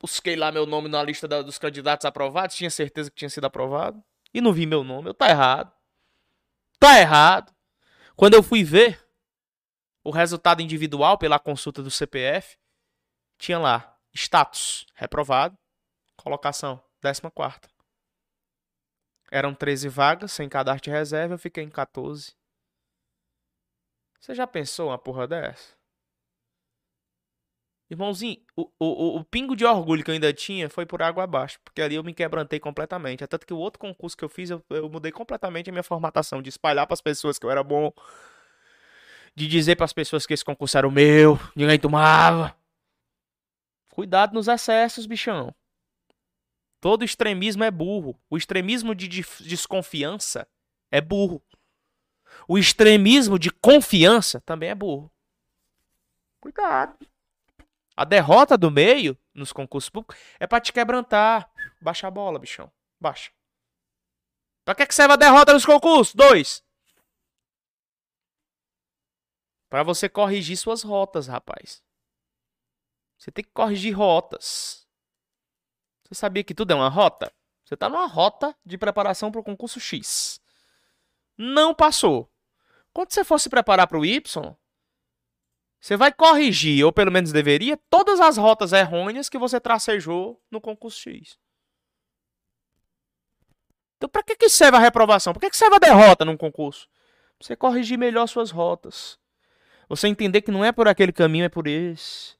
Busquei 0.02 0.36
lá 0.36 0.52
meu 0.52 0.66
nome 0.66 0.90
na 0.90 1.04
lista 1.04 1.28
da- 1.28 1.44
dos 1.44 1.60
candidatos 1.60 2.04
aprovados, 2.06 2.56
tinha 2.56 2.72
certeza 2.72 3.12
que 3.12 3.16
tinha 3.16 3.30
sido 3.30 3.46
aprovado. 3.46 4.04
E 4.34 4.42
não 4.42 4.52
vi 4.52 4.66
meu 4.66 4.84
nome, 4.84 5.10
eu 5.10 5.14
tá 5.14 5.30
errado. 5.30 5.72
Tá 6.80 7.00
errado. 7.00 7.54
Quando 8.16 8.34
eu 8.34 8.42
fui 8.42 8.64
ver 8.64 9.00
o 10.04 10.10
resultado 10.10 10.64
individual 10.64 11.16
pela 11.20 11.38
consulta 11.38 11.84
do 11.84 11.92
CPF, 11.92 12.58
tinha 13.38 13.60
lá 13.60 13.96
status 14.16 14.88
reprovado, 14.96 15.56
colocação 16.18 16.84
14. 17.02 17.73
Eram 19.34 19.54
13 19.54 19.90
vagas 19.90 20.32
sem 20.32 20.48
cadastro 20.48 20.86
de 20.92 20.98
reserva, 20.98 21.34
eu 21.34 21.40
fiquei 21.40 21.64
em 21.64 21.70
14. 21.70 22.34
Você 24.20 24.34
já 24.34 24.48
pensou 24.48 24.88
uma 24.88 24.98
porra 24.98 25.28
dessa? 25.28 25.76
Irmãozinho, 27.90 28.38
o, 28.56 28.70
o, 28.80 29.20
o- 29.20 29.26
pingo 29.26 29.56
de 29.56 29.66
orgulho 29.66 30.04
que 30.04 30.10
eu 30.10 30.14
ainda 30.16 30.34
tinha 30.34 30.70
foi 30.70 30.86
por 30.86 31.02
água 31.04 31.24
abaixo, 31.26 31.60
porque 31.64 31.82
ali 31.82 31.96
eu 31.96 32.04
me 32.04 32.14
quebrantei 32.14 32.60
completamente. 32.60 33.24
É 33.24 33.28
tanto 33.28 33.46
que 33.46 33.54
o 33.54 33.58
outro 33.58 33.80
concurso 33.80 34.18
que 34.18 34.24
eu 34.24 34.30
fiz, 34.30 34.50
eu, 34.50 34.64
eu 34.70 34.90
mudei 34.90 35.12
completamente 35.12 35.70
a 35.70 35.74
minha 35.74 35.84
formatação, 35.84 36.42
de 36.42 36.50
espalhar 36.50 36.88
para 36.88 36.94
as 36.96 37.02
pessoas 37.02 37.38
que 37.38 37.46
eu 37.46 37.52
era 37.52 37.64
bom, 37.64 37.92
de 39.36 39.48
dizer 39.48 39.76
para 39.76 39.86
as 39.86 39.94
pessoas 39.94 40.26
que 40.26 40.34
esse 40.34 40.46
concurso 40.46 40.78
era 40.78 40.88
o 40.88 40.92
meu, 40.92 41.40
ninguém 41.56 41.80
tomava. 41.80 42.56
Cuidado 43.92 44.34
nos 44.34 44.50
excessos, 44.50 45.06
bichão. 45.06 45.56
Todo 46.84 47.06
extremismo 47.06 47.64
é 47.64 47.72
burro. 47.72 48.20
O 48.30 48.36
extremismo 48.36 48.94
de 48.94 49.08
desconfiança 49.08 50.46
é 50.92 51.00
burro. 51.00 51.42
O 52.46 52.58
extremismo 52.58 53.40
de 53.40 53.50
confiança 53.50 54.42
também 54.42 54.68
é 54.68 54.76
burro. 54.76 55.10
Cuidado. 56.42 57.00
A 57.96 58.04
derrota 58.04 58.58
do 58.58 58.70
meio 58.70 59.18
nos 59.34 59.54
concursos 59.54 59.90
públicos 59.90 60.18
é 60.38 60.46
pra 60.46 60.60
te 60.60 60.74
quebrantar. 60.74 61.50
Baixa 61.82 62.06
a 62.06 62.12
bola, 62.12 62.38
bichão. 62.38 62.70
Baixa. 63.00 63.32
Pra 64.66 64.76
que, 64.76 64.86
que 64.86 64.94
serve 64.94 65.14
a 65.14 65.16
derrota 65.16 65.54
nos 65.54 65.66
concursos? 65.66 66.14
Dois. 66.14 66.62
Pra 69.70 69.84
você 69.84 70.10
corrigir 70.10 70.58
suas 70.58 70.84
rotas, 70.84 71.28
rapaz. 71.28 71.82
Você 73.18 73.32
tem 73.32 73.46
que 73.46 73.52
corrigir 73.52 73.98
rotas. 73.98 74.83
Você 76.14 76.20
sabia 76.20 76.44
que 76.44 76.54
tudo 76.54 76.72
é 76.72 76.76
uma 76.76 76.90
rota? 76.90 77.34
Você 77.66 77.76
tá 77.76 77.90
numa 77.90 78.06
rota 78.06 78.56
de 78.64 78.78
preparação 78.78 79.32
para 79.32 79.42
o 79.42 79.44
concurso 79.44 79.80
X. 79.80 80.40
Não 81.36 81.74
passou. 81.74 82.32
Quando 82.94 83.12
você 83.12 83.24
for 83.24 83.40
se 83.40 83.50
preparar 83.50 83.88
para 83.88 83.98
o 83.98 84.06
Y, 84.06 84.56
você 85.80 85.98
vai 85.98 86.14
corrigir, 86.14 86.86
ou 86.86 86.94
pelo 86.94 87.12
menos 87.12 87.32
deveria, 87.32 87.80
todas 87.90 88.20
as 88.20 88.38
rotas 88.38 88.74
errôneas 88.74 89.28
que 89.28 89.40
você 89.40 89.60
tracejou 89.60 90.40
no 90.52 90.62
concurso 90.62 91.00
X. 91.00 91.40
Então, 93.98 94.08
para 94.08 94.22
que, 94.22 94.36
que 94.36 94.50
serve 94.50 94.78
a 94.78 94.82
reprovação? 94.82 95.34
Para 95.34 95.42
que, 95.42 95.50
que 95.50 95.58
serve 95.58 95.78
a 95.78 95.80
derrota 95.80 96.24
num 96.24 96.38
concurso? 96.38 96.88
Pra 97.40 97.48
você 97.48 97.56
corrigir 97.56 97.98
melhor 97.98 98.28
suas 98.28 98.52
rotas. 98.52 99.18
Você 99.90 100.08
entender 100.08 100.44
que 100.44 100.52
não 100.52 100.64
é 100.64 100.72
por 100.72 100.88
aquele 100.88 101.12
caminho, 101.12 101.46
é 101.46 101.50
por 101.50 101.66
esse. 101.66 102.36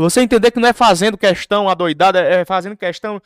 Você 0.00 0.22
entender 0.22 0.50
que 0.50 0.58
não 0.58 0.68
é 0.68 0.72
fazendo 0.72 1.18
questão 1.18 1.68
adoidada, 1.68 2.20
é 2.20 2.42
fazendo 2.44 2.74
questão 2.74 3.20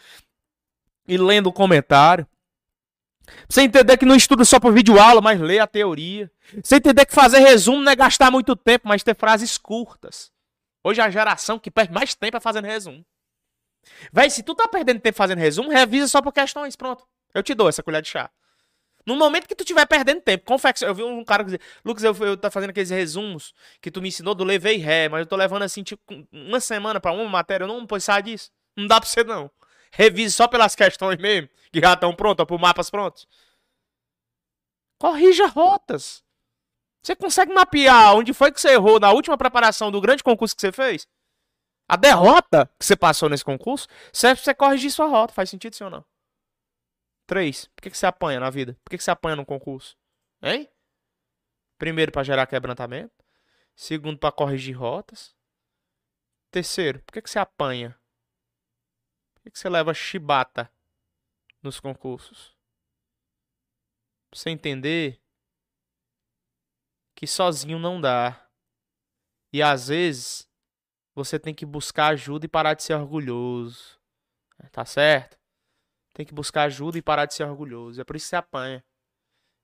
e 1.06 1.16
lendo 1.16 1.46
o 1.46 1.52
comentário. 1.52 2.26
Você 3.48 3.62
entender 3.62 3.96
que 3.96 4.04
não 4.04 4.16
estuda 4.16 4.44
só 4.44 4.58
por 4.58 4.72
vídeo 4.72 4.98
aula, 4.98 5.20
mas 5.20 5.40
lê 5.40 5.60
a 5.60 5.68
teoria. 5.68 6.28
Você 6.62 6.76
entender 6.76 7.06
que 7.06 7.14
fazer 7.14 7.38
resumo 7.38 7.80
não 7.80 7.92
é 7.92 7.94
gastar 7.94 8.28
muito 8.28 8.56
tempo, 8.56 8.88
mas 8.88 9.04
ter 9.04 9.14
frases 9.14 9.56
curtas. 9.56 10.32
Hoje 10.82 11.00
a 11.00 11.08
geração 11.08 11.60
que 11.60 11.70
perde 11.70 11.92
mais 11.92 12.12
tempo 12.14 12.36
é 12.36 12.40
fazendo 12.40 12.64
resumo. 12.64 13.06
Véi, 14.12 14.28
se 14.28 14.42
tu 14.42 14.52
tá 14.52 14.66
perdendo 14.66 14.98
tempo 14.98 15.16
fazendo 15.16 15.38
resumo, 15.38 15.70
revisa 15.70 16.08
só 16.08 16.20
por 16.20 16.32
questões, 16.32 16.74
pronto. 16.74 17.06
Eu 17.32 17.42
te 17.44 17.54
dou 17.54 17.68
essa 17.68 17.84
colher 17.84 18.02
de 18.02 18.08
chá. 18.08 18.28
No 19.06 19.16
momento 19.16 19.46
que 19.46 19.54
tu 19.54 19.62
estiver 19.62 19.86
perdendo 19.86 20.22
tempo, 20.22 20.44
confesso, 20.46 20.84
eu 20.84 20.94
vi 20.94 21.02
um 21.02 21.24
cara 21.24 21.44
que 21.44 21.50
dizia, 21.50 21.60
Lucas, 21.84 22.02
eu, 22.04 22.14
eu 22.26 22.36
tô 22.36 22.50
fazendo 22.50 22.70
aqueles 22.70 22.90
resumos 22.90 23.52
que 23.80 23.90
tu 23.90 24.00
me 24.00 24.08
ensinou 24.08 24.34
do 24.34 24.44
levei 24.44 24.78
ré, 24.78 25.08
mas 25.08 25.20
eu 25.20 25.26
tô 25.26 25.36
levando 25.36 25.62
assim, 25.62 25.82
tipo, 25.82 26.02
uma 26.32 26.58
semana 26.58 26.98
pra 26.98 27.12
uma 27.12 27.28
matéria, 27.28 27.64
eu 27.64 27.68
não 27.68 27.86
posso 27.86 28.06
sair 28.06 28.22
disso. 28.22 28.50
Não 28.76 28.86
dá 28.86 29.00
pra 29.00 29.08
você 29.08 29.22
não. 29.22 29.50
Revise 29.92 30.34
só 30.34 30.48
pelas 30.48 30.74
questões 30.74 31.18
mesmo, 31.18 31.48
que 31.70 31.80
já 31.80 31.92
estão 31.92 32.14
prontas, 32.14 32.46
por 32.46 32.58
mapas 32.58 32.88
prontos. 32.88 33.28
Corrija 34.98 35.46
rotas. 35.46 36.24
Você 37.02 37.14
consegue 37.14 37.52
mapear 37.52 38.16
onde 38.16 38.32
foi 38.32 38.50
que 38.50 38.58
você 38.58 38.70
errou 38.70 38.98
na 38.98 39.12
última 39.12 39.36
preparação 39.36 39.92
do 39.92 40.00
grande 40.00 40.22
concurso 40.22 40.54
que 40.54 40.62
você 40.62 40.72
fez? 40.72 41.06
A 41.86 41.96
derrota 41.96 42.70
que 42.78 42.86
você 42.86 42.96
passou 42.96 43.28
nesse 43.28 43.44
concurso 43.44 43.86
serve 44.10 44.36
pra 44.36 44.44
você 44.44 44.54
corrigir 44.54 44.90
sua 44.90 45.06
rota. 45.06 45.34
Faz 45.34 45.50
sentido 45.50 45.76
sim 45.76 45.84
ou 45.84 45.90
não? 45.90 46.04
Três. 47.26 47.66
Por 47.68 47.82
que, 47.82 47.90
que 47.90 47.96
você 47.96 48.06
apanha 48.06 48.40
na 48.40 48.50
vida? 48.50 48.74
Por 48.84 48.90
que, 48.90 48.98
que 48.98 49.04
você 49.04 49.10
apanha 49.10 49.36
no 49.36 49.46
concurso? 49.46 49.96
Hein? 50.42 50.68
Primeiro, 51.78 52.12
para 52.12 52.22
gerar 52.22 52.46
quebrantamento. 52.46 53.12
Segundo, 53.74 54.18
para 54.18 54.32
corrigir 54.32 54.76
rotas. 54.76 55.34
Terceiro, 56.50 57.00
por 57.00 57.12
que, 57.12 57.22
que 57.22 57.30
você 57.30 57.38
apanha? 57.38 57.98
Por 59.34 59.42
que, 59.42 59.50
que 59.50 59.58
você 59.58 59.68
leva 59.68 59.92
chibata 59.92 60.70
nos 61.62 61.80
concursos? 61.80 62.56
Pra 64.30 64.38
você 64.38 64.50
entender 64.50 65.20
que 67.14 67.26
sozinho 67.26 67.78
não 67.78 68.00
dá. 68.00 68.48
E 69.52 69.62
às 69.62 69.88
vezes 69.88 70.48
você 71.14 71.38
tem 71.38 71.54
que 71.54 71.64
buscar 71.64 72.08
ajuda 72.08 72.44
e 72.44 72.48
parar 72.48 72.74
de 72.74 72.82
ser 72.82 72.94
orgulhoso. 72.94 73.98
Tá 74.70 74.84
certo? 74.84 75.38
Tem 76.14 76.24
que 76.24 76.32
buscar 76.32 76.62
ajuda 76.62 76.96
e 76.96 77.02
parar 77.02 77.26
de 77.26 77.34
ser 77.34 77.42
orgulhoso. 77.44 78.00
É 78.00 78.04
por 78.04 78.14
isso 78.14 78.26
que 78.26 78.30
você 78.30 78.36
apanha. 78.36 78.84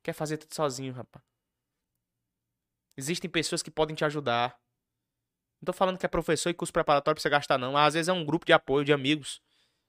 Quer 0.02 0.12
fazer 0.12 0.36
tudo 0.36 0.52
sozinho, 0.52 0.92
rapaz. 0.92 1.24
Existem 2.96 3.30
pessoas 3.30 3.62
que 3.62 3.70
podem 3.70 3.94
te 3.94 4.04
ajudar. 4.04 4.58
Não 5.60 5.66
tô 5.66 5.72
falando 5.72 5.96
que 5.96 6.04
é 6.04 6.08
professor 6.08 6.50
e 6.50 6.54
curso 6.54 6.72
preparatório 6.72 7.14
pra 7.14 7.22
você 7.22 7.30
gastar, 7.30 7.56
não. 7.56 7.76
Às 7.76 7.94
vezes 7.94 8.08
é 8.08 8.12
um 8.12 8.24
grupo 8.24 8.44
de 8.44 8.52
apoio, 8.52 8.84
de 8.84 8.92
amigos, 8.92 9.40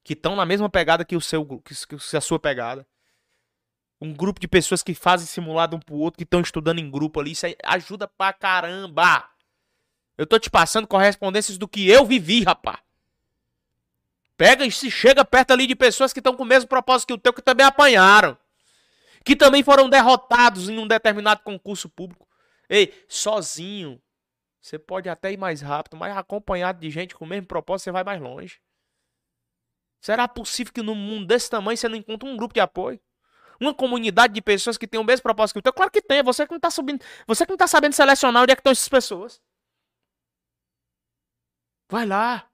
que 0.04 0.14
estão 0.14 0.36
na 0.36 0.46
mesma 0.46 0.70
pegada 0.70 1.04
que 1.04 1.16
o 1.16 1.22
seu 1.22 1.46
que, 1.62 1.76
a 2.16 2.22
sua 2.22 2.40
pegada. 2.40 2.88
Um 4.00 4.14
grupo 4.14 4.40
de 4.40 4.48
pessoas 4.48 4.84
que 4.84 4.94
fazem 4.94 5.28
simulado 5.28 5.76
um 5.76 5.80
pro 5.80 5.96
outro, 5.96 6.18
que 6.18 6.24
estão 6.24 6.42
estudando 6.42 6.80
em 6.80 6.92
grupo 6.92 7.20
ali. 7.20 7.32
Isso 7.32 7.46
ajuda 7.64 8.08
pra 8.08 8.34
caramba. 8.34 9.28
Eu 10.18 10.28
tô 10.28 10.38
te 10.38 10.50
passando 10.50 10.88
correspondências 10.88 11.58
do 11.58 11.68
que 11.68 11.90
eu 11.90 12.06
vivi, 12.06 12.44
rapaz. 12.44 12.80
Pega 14.38 14.66
e 14.66 14.72
se 14.72 14.90
chega 14.90 15.24
perto 15.24 15.52
ali 15.52 15.68
de 15.68 15.76
pessoas 15.76 16.12
que 16.12 16.20
estão 16.20 16.36
com 16.36 16.44
o 16.44 16.46
mesmo 16.46 16.68
propósito 16.68 17.08
que 17.08 17.14
o 17.14 17.18
teu, 17.18 17.34
que 17.34 17.42
também 17.42 17.66
apanharam. 17.66 18.38
Que 19.24 19.36
também 19.36 19.64
foram 19.64 19.90
derrotados 19.90 20.68
em 20.68 20.80
um 20.80 20.88
determinado 20.88 21.42
concurso 21.44 21.88
público. 21.88 22.28
Ei, 22.68 22.94
sozinho, 23.08 24.02
você 24.62 24.80
pode 24.80 25.10
até 25.10 25.32
ir 25.32 25.38
mais 25.38 25.62
rápido, 25.62 25.98
mas 25.98 26.16
acompanhado 26.16 26.80
de 26.80 26.90
gente 26.90 27.16
com 27.16 27.26
o 27.26 27.28
mesmo 27.28 27.48
propósito, 27.48 27.86
você 27.86 27.92
vai 27.92 28.04
mais 28.04 28.22
longe. 28.22 28.60
Será 30.00 30.28
possível 30.28 30.74
que 30.74 30.82
num 30.82 30.96
mundo 30.96 31.28
desse 31.28 31.50
tamanho 31.50 31.78
você 31.78 31.88
não 31.88 31.96
encontre 31.96 32.28
um 32.28 32.36
grupo 32.36 32.54
de 32.54 32.60
apoio? 32.60 33.00
Uma 33.60 33.74
comunidade 33.74 34.34
de 34.34 34.42
pessoas 34.42 34.78
que 34.78 34.88
tem 34.88 35.00
o 35.00 35.04
mesmo 35.04 35.22
propósito 35.22 35.56
que 35.56 35.60
o 35.60 35.62
teu? 35.62 35.74
Claro 35.74 35.92
que 35.92 36.02
tem, 36.02 36.18
é 36.18 36.24
você 36.24 36.48
que 36.48 36.52
não 36.52 36.60
tá 36.60 36.72
subindo, 36.72 37.06
você 37.28 37.46
que 37.46 37.52
não 37.52 37.58
tá 37.58 37.68
sabendo 37.68 37.94
selecionar 37.94 38.42
onde 38.42 38.52
é 38.52 38.56
que 38.56 38.60
estão 38.60 38.72
essas 38.72 38.90
pessoas. 38.90 39.40
Vai 41.88 42.06
lá. 42.06 42.50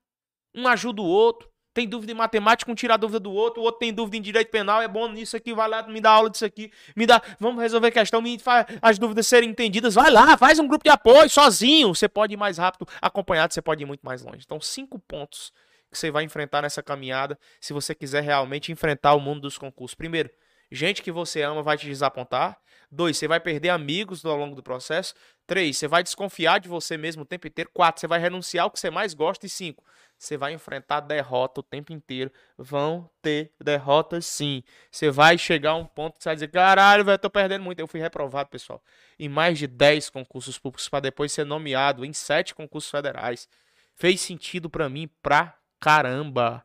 Um 0.53 0.67
ajuda 0.67 1.01
o 1.01 1.05
outro. 1.05 1.49
Tem 1.78 1.88
dúvida 1.88 2.11
em 2.11 2.15
matemática, 2.15 2.71
um 2.71 2.73
tira 2.73 2.95
a 2.95 2.97
dúvida 2.97 3.19
do 3.19 3.32
outro, 3.32 3.61
o 3.61 3.63
outro 3.63 3.78
tem 3.78 3.93
dúvida 3.93 4.17
em 4.17 4.21
direito 4.23 4.49
penal, 4.49 4.82
é 4.82 4.88
bom 4.88 5.07
nisso 5.09 5.38
aqui, 5.38 5.53
vai 5.53 5.69
lá, 5.69 5.84
me 5.84 6.01
dá 6.01 6.09
aula 6.09 6.28
disso 6.28 6.43
aqui, 6.43 6.71
me 6.95 7.05
dá, 7.05 7.21
vamos 7.39 7.61
resolver 7.61 7.89
a 7.89 7.91
questão, 7.91 8.19
me 8.19 8.39
faz 8.39 8.65
as 8.82 8.97
dúvidas 8.97 9.28
serem 9.28 9.51
entendidas, 9.51 9.93
vai 9.93 10.09
lá, 10.09 10.36
faz 10.39 10.57
um 10.57 10.67
grupo 10.67 10.84
de 10.84 10.89
apoio, 10.89 11.30
sozinho, 11.30 11.93
você 11.93 12.09
pode 12.09 12.34
ir 12.34 12.38
mais 12.38 12.57
rápido, 12.57 12.88
acompanhado, 12.99 13.53
você 13.53 13.61
pode 13.61 13.84
ir 13.84 13.86
muito 13.86 14.01
mais 14.01 14.23
longe. 14.23 14.41
Então, 14.43 14.59
cinco 14.59 14.97
pontos 14.97 15.53
que 15.91 15.99
você 15.99 16.09
vai 16.09 16.23
enfrentar 16.23 16.63
nessa 16.63 16.82
caminhada, 16.82 17.38
se 17.61 17.73
você 17.73 17.93
quiser 17.93 18.23
realmente 18.23 18.71
enfrentar 18.71 19.13
o 19.13 19.19
mundo 19.19 19.41
dos 19.41 19.55
concursos. 19.55 19.93
Primeiro, 19.93 20.32
gente 20.72 21.01
que 21.01 21.11
você 21.11 21.41
ama 21.41 21.61
vai 21.61 21.78
te 21.78 21.86
desapontar. 21.86 22.59
Dois, 22.89 23.18
você 23.18 23.28
vai 23.28 23.39
perder 23.39 23.70
amigos 23.70 24.26
ao 24.26 24.38
longo 24.38 24.55
do 24.55 24.63
processo. 24.63 25.13
Três, 25.45 25.78
você 25.78 25.88
vai 25.88 26.03
desconfiar 26.03 26.59
de 26.59 26.70
você 26.70 26.95
mesmo 26.97 27.24
o 27.24 27.26
tempo 27.26 27.47
inteiro. 27.47 27.70
Quatro, 27.74 27.99
você 27.99 28.07
vai 28.07 28.20
renunciar 28.20 28.63
ao 28.63 28.72
que 28.72 28.80
você 28.80 28.89
mais 28.89 29.13
gosta. 29.13 29.45
E 29.45 29.49
cinco, 29.49 29.84
você 30.18 30.38
vai 30.38 30.53
enfrentar 30.53 31.01
derrota 31.01 31.59
o 31.59 31.63
tempo 31.63 31.91
inteiro. 31.91 32.32
Vão 32.57 33.09
ter 33.22 33.51
derrotas 33.61 34.26
sim. 34.26 34.63
Você 34.89 35.11
vai 35.11 35.38
chegar 35.38 35.72
a 35.72 35.76
um 35.76 35.86
ponto 35.86 36.18
que 36.18 36.24
você 36.24 36.30
vai 36.30 36.36
dizer: 36.36 36.47
caralho, 36.49 37.03
velho, 37.03 37.20
tô 37.20 37.30
perdendo 37.30 37.63
muito. 37.63 37.80
Eu 37.80 37.88
fui 37.88 37.99
reprovado, 37.99 38.49
pessoal, 38.49 38.82
em 39.20 39.28
mais 39.28 39.59
de 39.59 39.68
10 39.68 40.09
concursos 40.09 40.57
públicos 40.57 40.88
para 40.88 41.01
depois 41.01 41.32
ser 41.34 41.45
nomeado 41.45 42.05
em 42.05 42.13
sete 42.13 42.55
concursos 42.55 42.89
federais. 42.89 43.49
Fez 43.95 44.22
sentido 44.22 44.70
pra 44.70 44.88
mim 44.88 45.09
pra 45.22 45.57
caramba. 45.80 46.63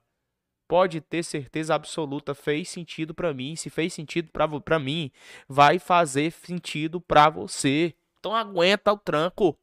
Pode 0.73 1.03
ter 1.03 1.23
certeza 1.23 1.75
absoluta, 1.75 2.35
fez 2.35 2.70
sentido 2.70 3.12
pra 3.12 3.35
mim. 3.35 3.55
Se 3.57 3.68
fez 3.68 3.93
sentido 3.93 4.31
pra 4.64 4.79
mim, 4.79 5.12
vai 5.47 5.79
fazer 5.79 6.33
sentido 6.33 6.99
pra 6.99 7.29
você. 7.29 7.95
Então 8.18 8.35
aguenta 8.35 8.91
o 8.91 8.97
tranco. 8.97 9.55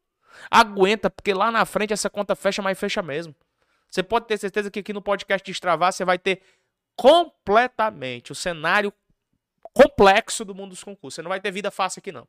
Aguenta, 0.51 1.10
porque 1.10 1.34
lá 1.34 1.49
na 1.49 1.66
frente 1.66 1.93
essa 1.93 2.12
conta 2.12 2.36
fecha, 2.36 2.62
mas 2.62 2.80
fecha 2.80 3.01
mesmo. 3.01 3.36
Você 3.89 4.03
pode 4.03 4.28
ter 4.28 4.38
certeza 4.38 4.70
que 4.70 4.82
aqui 4.82 4.93
no 4.93 5.01
podcast 5.01 5.43
Destravar 5.43 5.91
você 5.91 6.05
vai 6.05 6.20
ter 6.20 6.43
completamente 6.95 8.32
o 8.32 8.36
cenário 8.36 8.93
complexo 9.74 10.45
do 10.45 10.53
mundo 10.53 10.70
dos 10.70 10.84
concursos. 10.84 11.16
Você 11.16 11.24
não 11.24 11.30
vai 11.30 11.41
ter 11.41 11.49
vida 11.49 11.72
fácil 11.72 12.01
aqui, 12.01 12.12
não. 12.12 12.28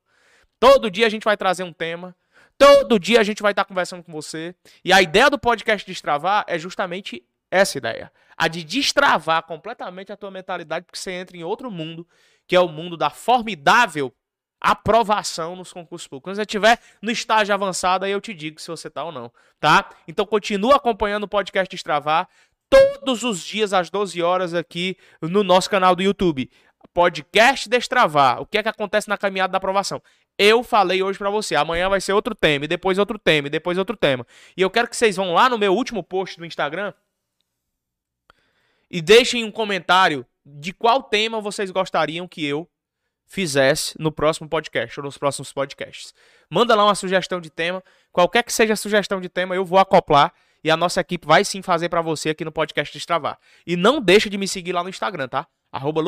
Todo 0.58 0.90
dia 0.90 1.04
a 1.04 1.10
gente 1.10 1.24
vai 1.24 1.36
trazer 1.36 1.64
um 1.64 1.72
tema. 1.74 2.16
Todo 2.56 2.98
dia 2.98 3.20
a 3.20 3.24
gente 3.24 3.42
vai 3.42 3.52
estar 3.52 3.66
conversando 3.66 4.02
com 4.02 4.10
você. 4.10 4.54
E 4.82 4.90
a 4.90 5.02
ideia 5.02 5.28
do 5.28 5.38
podcast 5.38 5.86
Destravar 5.86 6.46
é 6.48 6.58
justamente 6.58 7.22
essa 7.50 7.78
ideia. 7.78 8.12
A 8.36 8.48
de 8.48 8.64
destravar 8.64 9.42
completamente 9.42 10.12
a 10.12 10.16
tua 10.16 10.30
mentalidade, 10.30 10.86
porque 10.86 10.98
você 10.98 11.12
entra 11.12 11.36
em 11.36 11.42
outro 11.42 11.70
mundo, 11.70 12.06
que 12.46 12.56
é 12.56 12.60
o 12.60 12.68
mundo 12.68 12.96
da 12.96 13.10
formidável 13.10 14.14
aprovação 14.60 15.56
nos 15.56 15.72
concursos 15.72 16.06
públicos. 16.06 16.30
Quando 16.30 16.36
você 16.36 16.42
estiver 16.42 16.78
no 17.00 17.10
estágio 17.10 17.54
avançado, 17.54 18.04
aí 18.04 18.12
eu 18.12 18.20
te 18.20 18.34
digo 18.34 18.60
se 18.60 18.68
você 18.68 18.90
tá 18.90 19.02
ou 19.02 19.10
não, 19.10 19.32
tá? 19.58 19.88
Então 20.06 20.26
continua 20.26 20.76
acompanhando 20.76 21.24
o 21.24 21.28
podcast 21.28 21.70
Destravar 21.70 22.28
todos 22.68 23.24
os 23.24 23.42
dias 23.42 23.72
às 23.72 23.90
12 23.90 24.22
horas 24.22 24.54
aqui 24.54 24.96
no 25.20 25.42
nosso 25.42 25.68
canal 25.70 25.96
do 25.96 26.02
YouTube. 26.02 26.50
Podcast 26.92 27.68
Destravar. 27.68 28.40
O 28.40 28.46
que 28.46 28.58
é 28.58 28.62
que 28.62 28.68
acontece 28.68 29.08
na 29.08 29.16
caminhada 29.16 29.50
da 29.50 29.58
aprovação? 29.58 30.02
Eu 30.38 30.62
falei 30.62 31.02
hoje 31.02 31.18
pra 31.18 31.28
você, 31.30 31.54
amanhã 31.54 31.88
vai 31.88 32.00
ser 32.00 32.12
outro 32.14 32.34
tema, 32.34 32.64
e 32.64 32.68
depois 32.68 32.98
outro 32.98 33.18
tema, 33.18 33.48
e 33.48 33.50
depois 33.50 33.76
outro 33.76 33.96
tema. 33.96 34.26
E 34.56 34.62
eu 34.62 34.70
quero 34.70 34.88
que 34.88 34.96
vocês 34.96 35.16
vão 35.16 35.34
lá 35.34 35.48
no 35.48 35.58
meu 35.58 35.74
último 35.74 36.02
post 36.02 36.38
do 36.38 36.46
Instagram 36.46 36.94
e 38.90 39.00
deixem 39.00 39.44
um 39.44 39.50
comentário 39.50 40.26
de 40.44 40.72
qual 40.72 41.02
tema 41.02 41.40
vocês 41.40 41.70
gostariam 41.70 42.26
que 42.26 42.44
eu 42.44 42.68
fizesse 43.26 43.94
no 43.96 44.10
próximo 44.10 44.48
podcast 44.48 44.98
ou 44.98 45.04
nos 45.04 45.16
próximos 45.16 45.52
podcasts. 45.52 46.12
Manda 46.50 46.74
lá 46.74 46.84
uma 46.84 46.96
sugestão 46.96 47.40
de 47.40 47.48
tema, 47.48 47.82
qualquer 48.10 48.42
que 48.42 48.52
seja 48.52 48.72
a 48.72 48.76
sugestão 48.76 49.20
de 49.20 49.28
tema, 49.28 49.54
eu 49.54 49.64
vou 49.64 49.78
acoplar 49.78 50.34
E 50.64 50.70
a 50.70 50.76
nossa 50.76 51.00
equipe 51.00 51.26
vai 51.26 51.44
sim 51.44 51.62
fazer 51.62 51.88
pra 51.88 52.02
você 52.02 52.30
aqui 52.30 52.44
no 52.44 52.52
podcast 52.52 52.92
Destravar. 52.92 53.38
E 53.66 53.76
não 53.76 54.00
deixa 54.00 54.28
de 54.28 54.36
me 54.36 54.48
seguir 54.48 54.72
lá 54.72 54.82
no 54.82 54.90
Instagram, 54.90 55.28
tá? 55.28 55.46
Arroba 55.72 56.02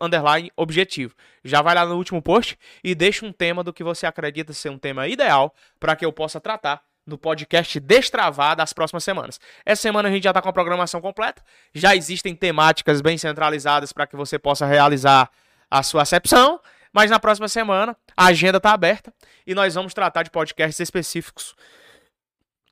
underline, 0.00 0.50
objetivo. 0.56 1.14
Já 1.44 1.60
vai 1.60 1.74
lá 1.74 1.84
no 1.84 1.94
último 1.96 2.22
post 2.22 2.58
e 2.82 2.94
deixa 2.94 3.26
um 3.26 3.32
tema 3.32 3.62
do 3.62 3.72
que 3.72 3.84
você 3.84 4.06
acredita 4.06 4.52
ser 4.52 4.70
um 4.70 4.78
tema 4.78 5.06
ideal 5.06 5.54
para 5.78 5.94
que 5.94 6.04
eu 6.04 6.12
possa 6.12 6.40
tratar 6.40 6.82
no 7.06 7.18
podcast 7.18 7.78
Destravar 7.80 8.56
das 8.56 8.72
próximas 8.72 9.04
semanas. 9.04 9.40
Essa 9.64 9.82
semana 9.82 10.08
a 10.08 10.12
gente 10.12 10.24
já 10.24 10.30
está 10.30 10.40
com 10.40 10.48
a 10.48 10.52
programação 10.52 11.00
completa, 11.00 11.42
já 11.74 11.94
existem 11.94 12.34
temáticas 12.34 13.00
bem 13.00 13.18
centralizadas 13.18 13.92
para 13.92 14.06
que 14.06 14.16
você 14.16 14.38
possa 14.38 14.66
realizar 14.66 15.30
a 15.70 15.82
sua 15.82 16.02
acepção, 16.02 16.60
mas 16.92 17.10
na 17.10 17.18
próxima 17.18 17.48
semana 17.48 17.96
a 18.16 18.26
agenda 18.26 18.58
está 18.58 18.72
aberta 18.72 19.12
e 19.46 19.54
nós 19.54 19.74
vamos 19.74 19.92
tratar 19.92 20.22
de 20.22 20.30
podcasts 20.30 20.80
específicos 20.80 21.54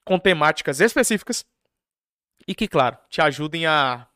com 0.04 0.18
temáticas 0.18 0.80
específicas 0.80 1.44
e 2.46 2.54
que, 2.54 2.66
claro, 2.66 2.96
te 3.08 3.20
ajudem 3.20 3.66
a 3.66 4.06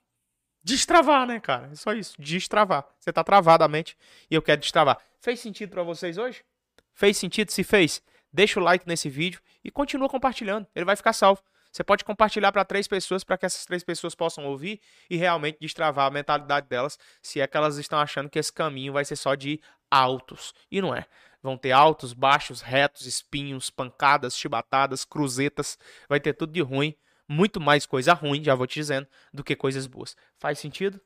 destravar, 0.62 1.26
né, 1.26 1.38
cara? 1.38 1.68
É 1.72 1.74
só 1.76 1.92
isso, 1.92 2.20
destravar. 2.20 2.84
Você 2.98 3.12
tá 3.12 3.22
travado 3.22 3.62
a 3.62 3.68
mente 3.68 3.96
e 4.30 4.34
eu 4.34 4.42
quero 4.42 4.60
destravar. 4.60 4.98
Fez 5.20 5.40
sentido 5.40 5.70
para 5.70 5.82
vocês 5.82 6.18
hoje? 6.18 6.44
Fez 6.92 7.16
sentido? 7.16 7.50
Se 7.50 7.62
fez, 7.62 8.02
deixa 8.36 8.60
o 8.60 8.62
like 8.62 8.86
nesse 8.86 9.08
vídeo 9.08 9.40
e 9.64 9.70
continua 9.70 10.10
compartilhando. 10.10 10.66
Ele 10.74 10.84
vai 10.84 10.94
ficar 10.94 11.14
salvo. 11.14 11.42
Você 11.72 11.82
pode 11.82 12.04
compartilhar 12.04 12.52
para 12.52 12.66
três 12.66 12.86
pessoas 12.86 13.24
para 13.24 13.38
que 13.38 13.46
essas 13.46 13.64
três 13.64 13.82
pessoas 13.82 14.14
possam 14.14 14.44
ouvir 14.44 14.78
e 15.08 15.16
realmente 15.16 15.58
destravar 15.58 16.06
a 16.06 16.10
mentalidade 16.10 16.68
delas, 16.68 16.98
se 17.22 17.40
é 17.40 17.46
que 17.46 17.56
elas 17.56 17.78
estão 17.78 17.98
achando 17.98 18.28
que 18.28 18.38
esse 18.38 18.52
caminho 18.52 18.92
vai 18.92 19.06
ser 19.06 19.16
só 19.16 19.34
de 19.34 19.58
altos. 19.90 20.52
E 20.70 20.82
não 20.82 20.94
é. 20.94 21.06
Vão 21.42 21.56
ter 21.56 21.72
altos, 21.72 22.12
baixos, 22.12 22.60
retos, 22.60 23.06
espinhos, 23.06 23.70
pancadas, 23.70 24.36
chibatadas, 24.36 25.02
cruzetas. 25.04 25.78
Vai 26.06 26.20
ter 26.20 26.34
tudo 26.34 26.52
de 26.52 26.60
ruim. 26.60 26.94
Muito 27.26 27.58
mais 27.58 27.86
coisa 27.86 28.12
ruim, 28.12 28.44
já 28.44 28.54
vou 28.54 28.66
te 28.66 28.74
dizendo, 28.74 29.06
do 29.32 29.42
que 29.42 29.56
coisas 29.56 29.86
boas. 29.86 30.14
Faz 30.38 30.58
sentido? 30.58 31.00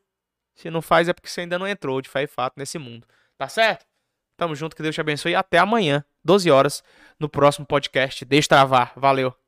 Se 0.55 0.69
não 0.69 0.83
faz, 0.83 1.09
é 1.09 1.13
porque 1.13 1.29
você 1.29 1.43
ainda 1.43 1.59
não 1.59 1.67
entrou 1.67 2.03
de 2.03 2.09
fato 2.09 2.55
nesse 2.57 2.79
mundo. 2.79 3.07
Tá 3.39 3.49
certo? 3.49 3.87
Tamo 4.41 4.55
junto, 4.55 4.75
que 4.75 4.83
Deus 4.83 4.95
te 4.95 5.03
abençoe. 5.03 5.33
E 5.33 5.35
até 5.35 5.59
amanhã, 5.59 6.03
12 6.25 6.51
horas, 6.51 6.83
no 7.19 7.29
próximo 7.29 7.67
podcast 7.67 8.25
Destravar. 8.25 8.95
Valeu! 8.97 9.40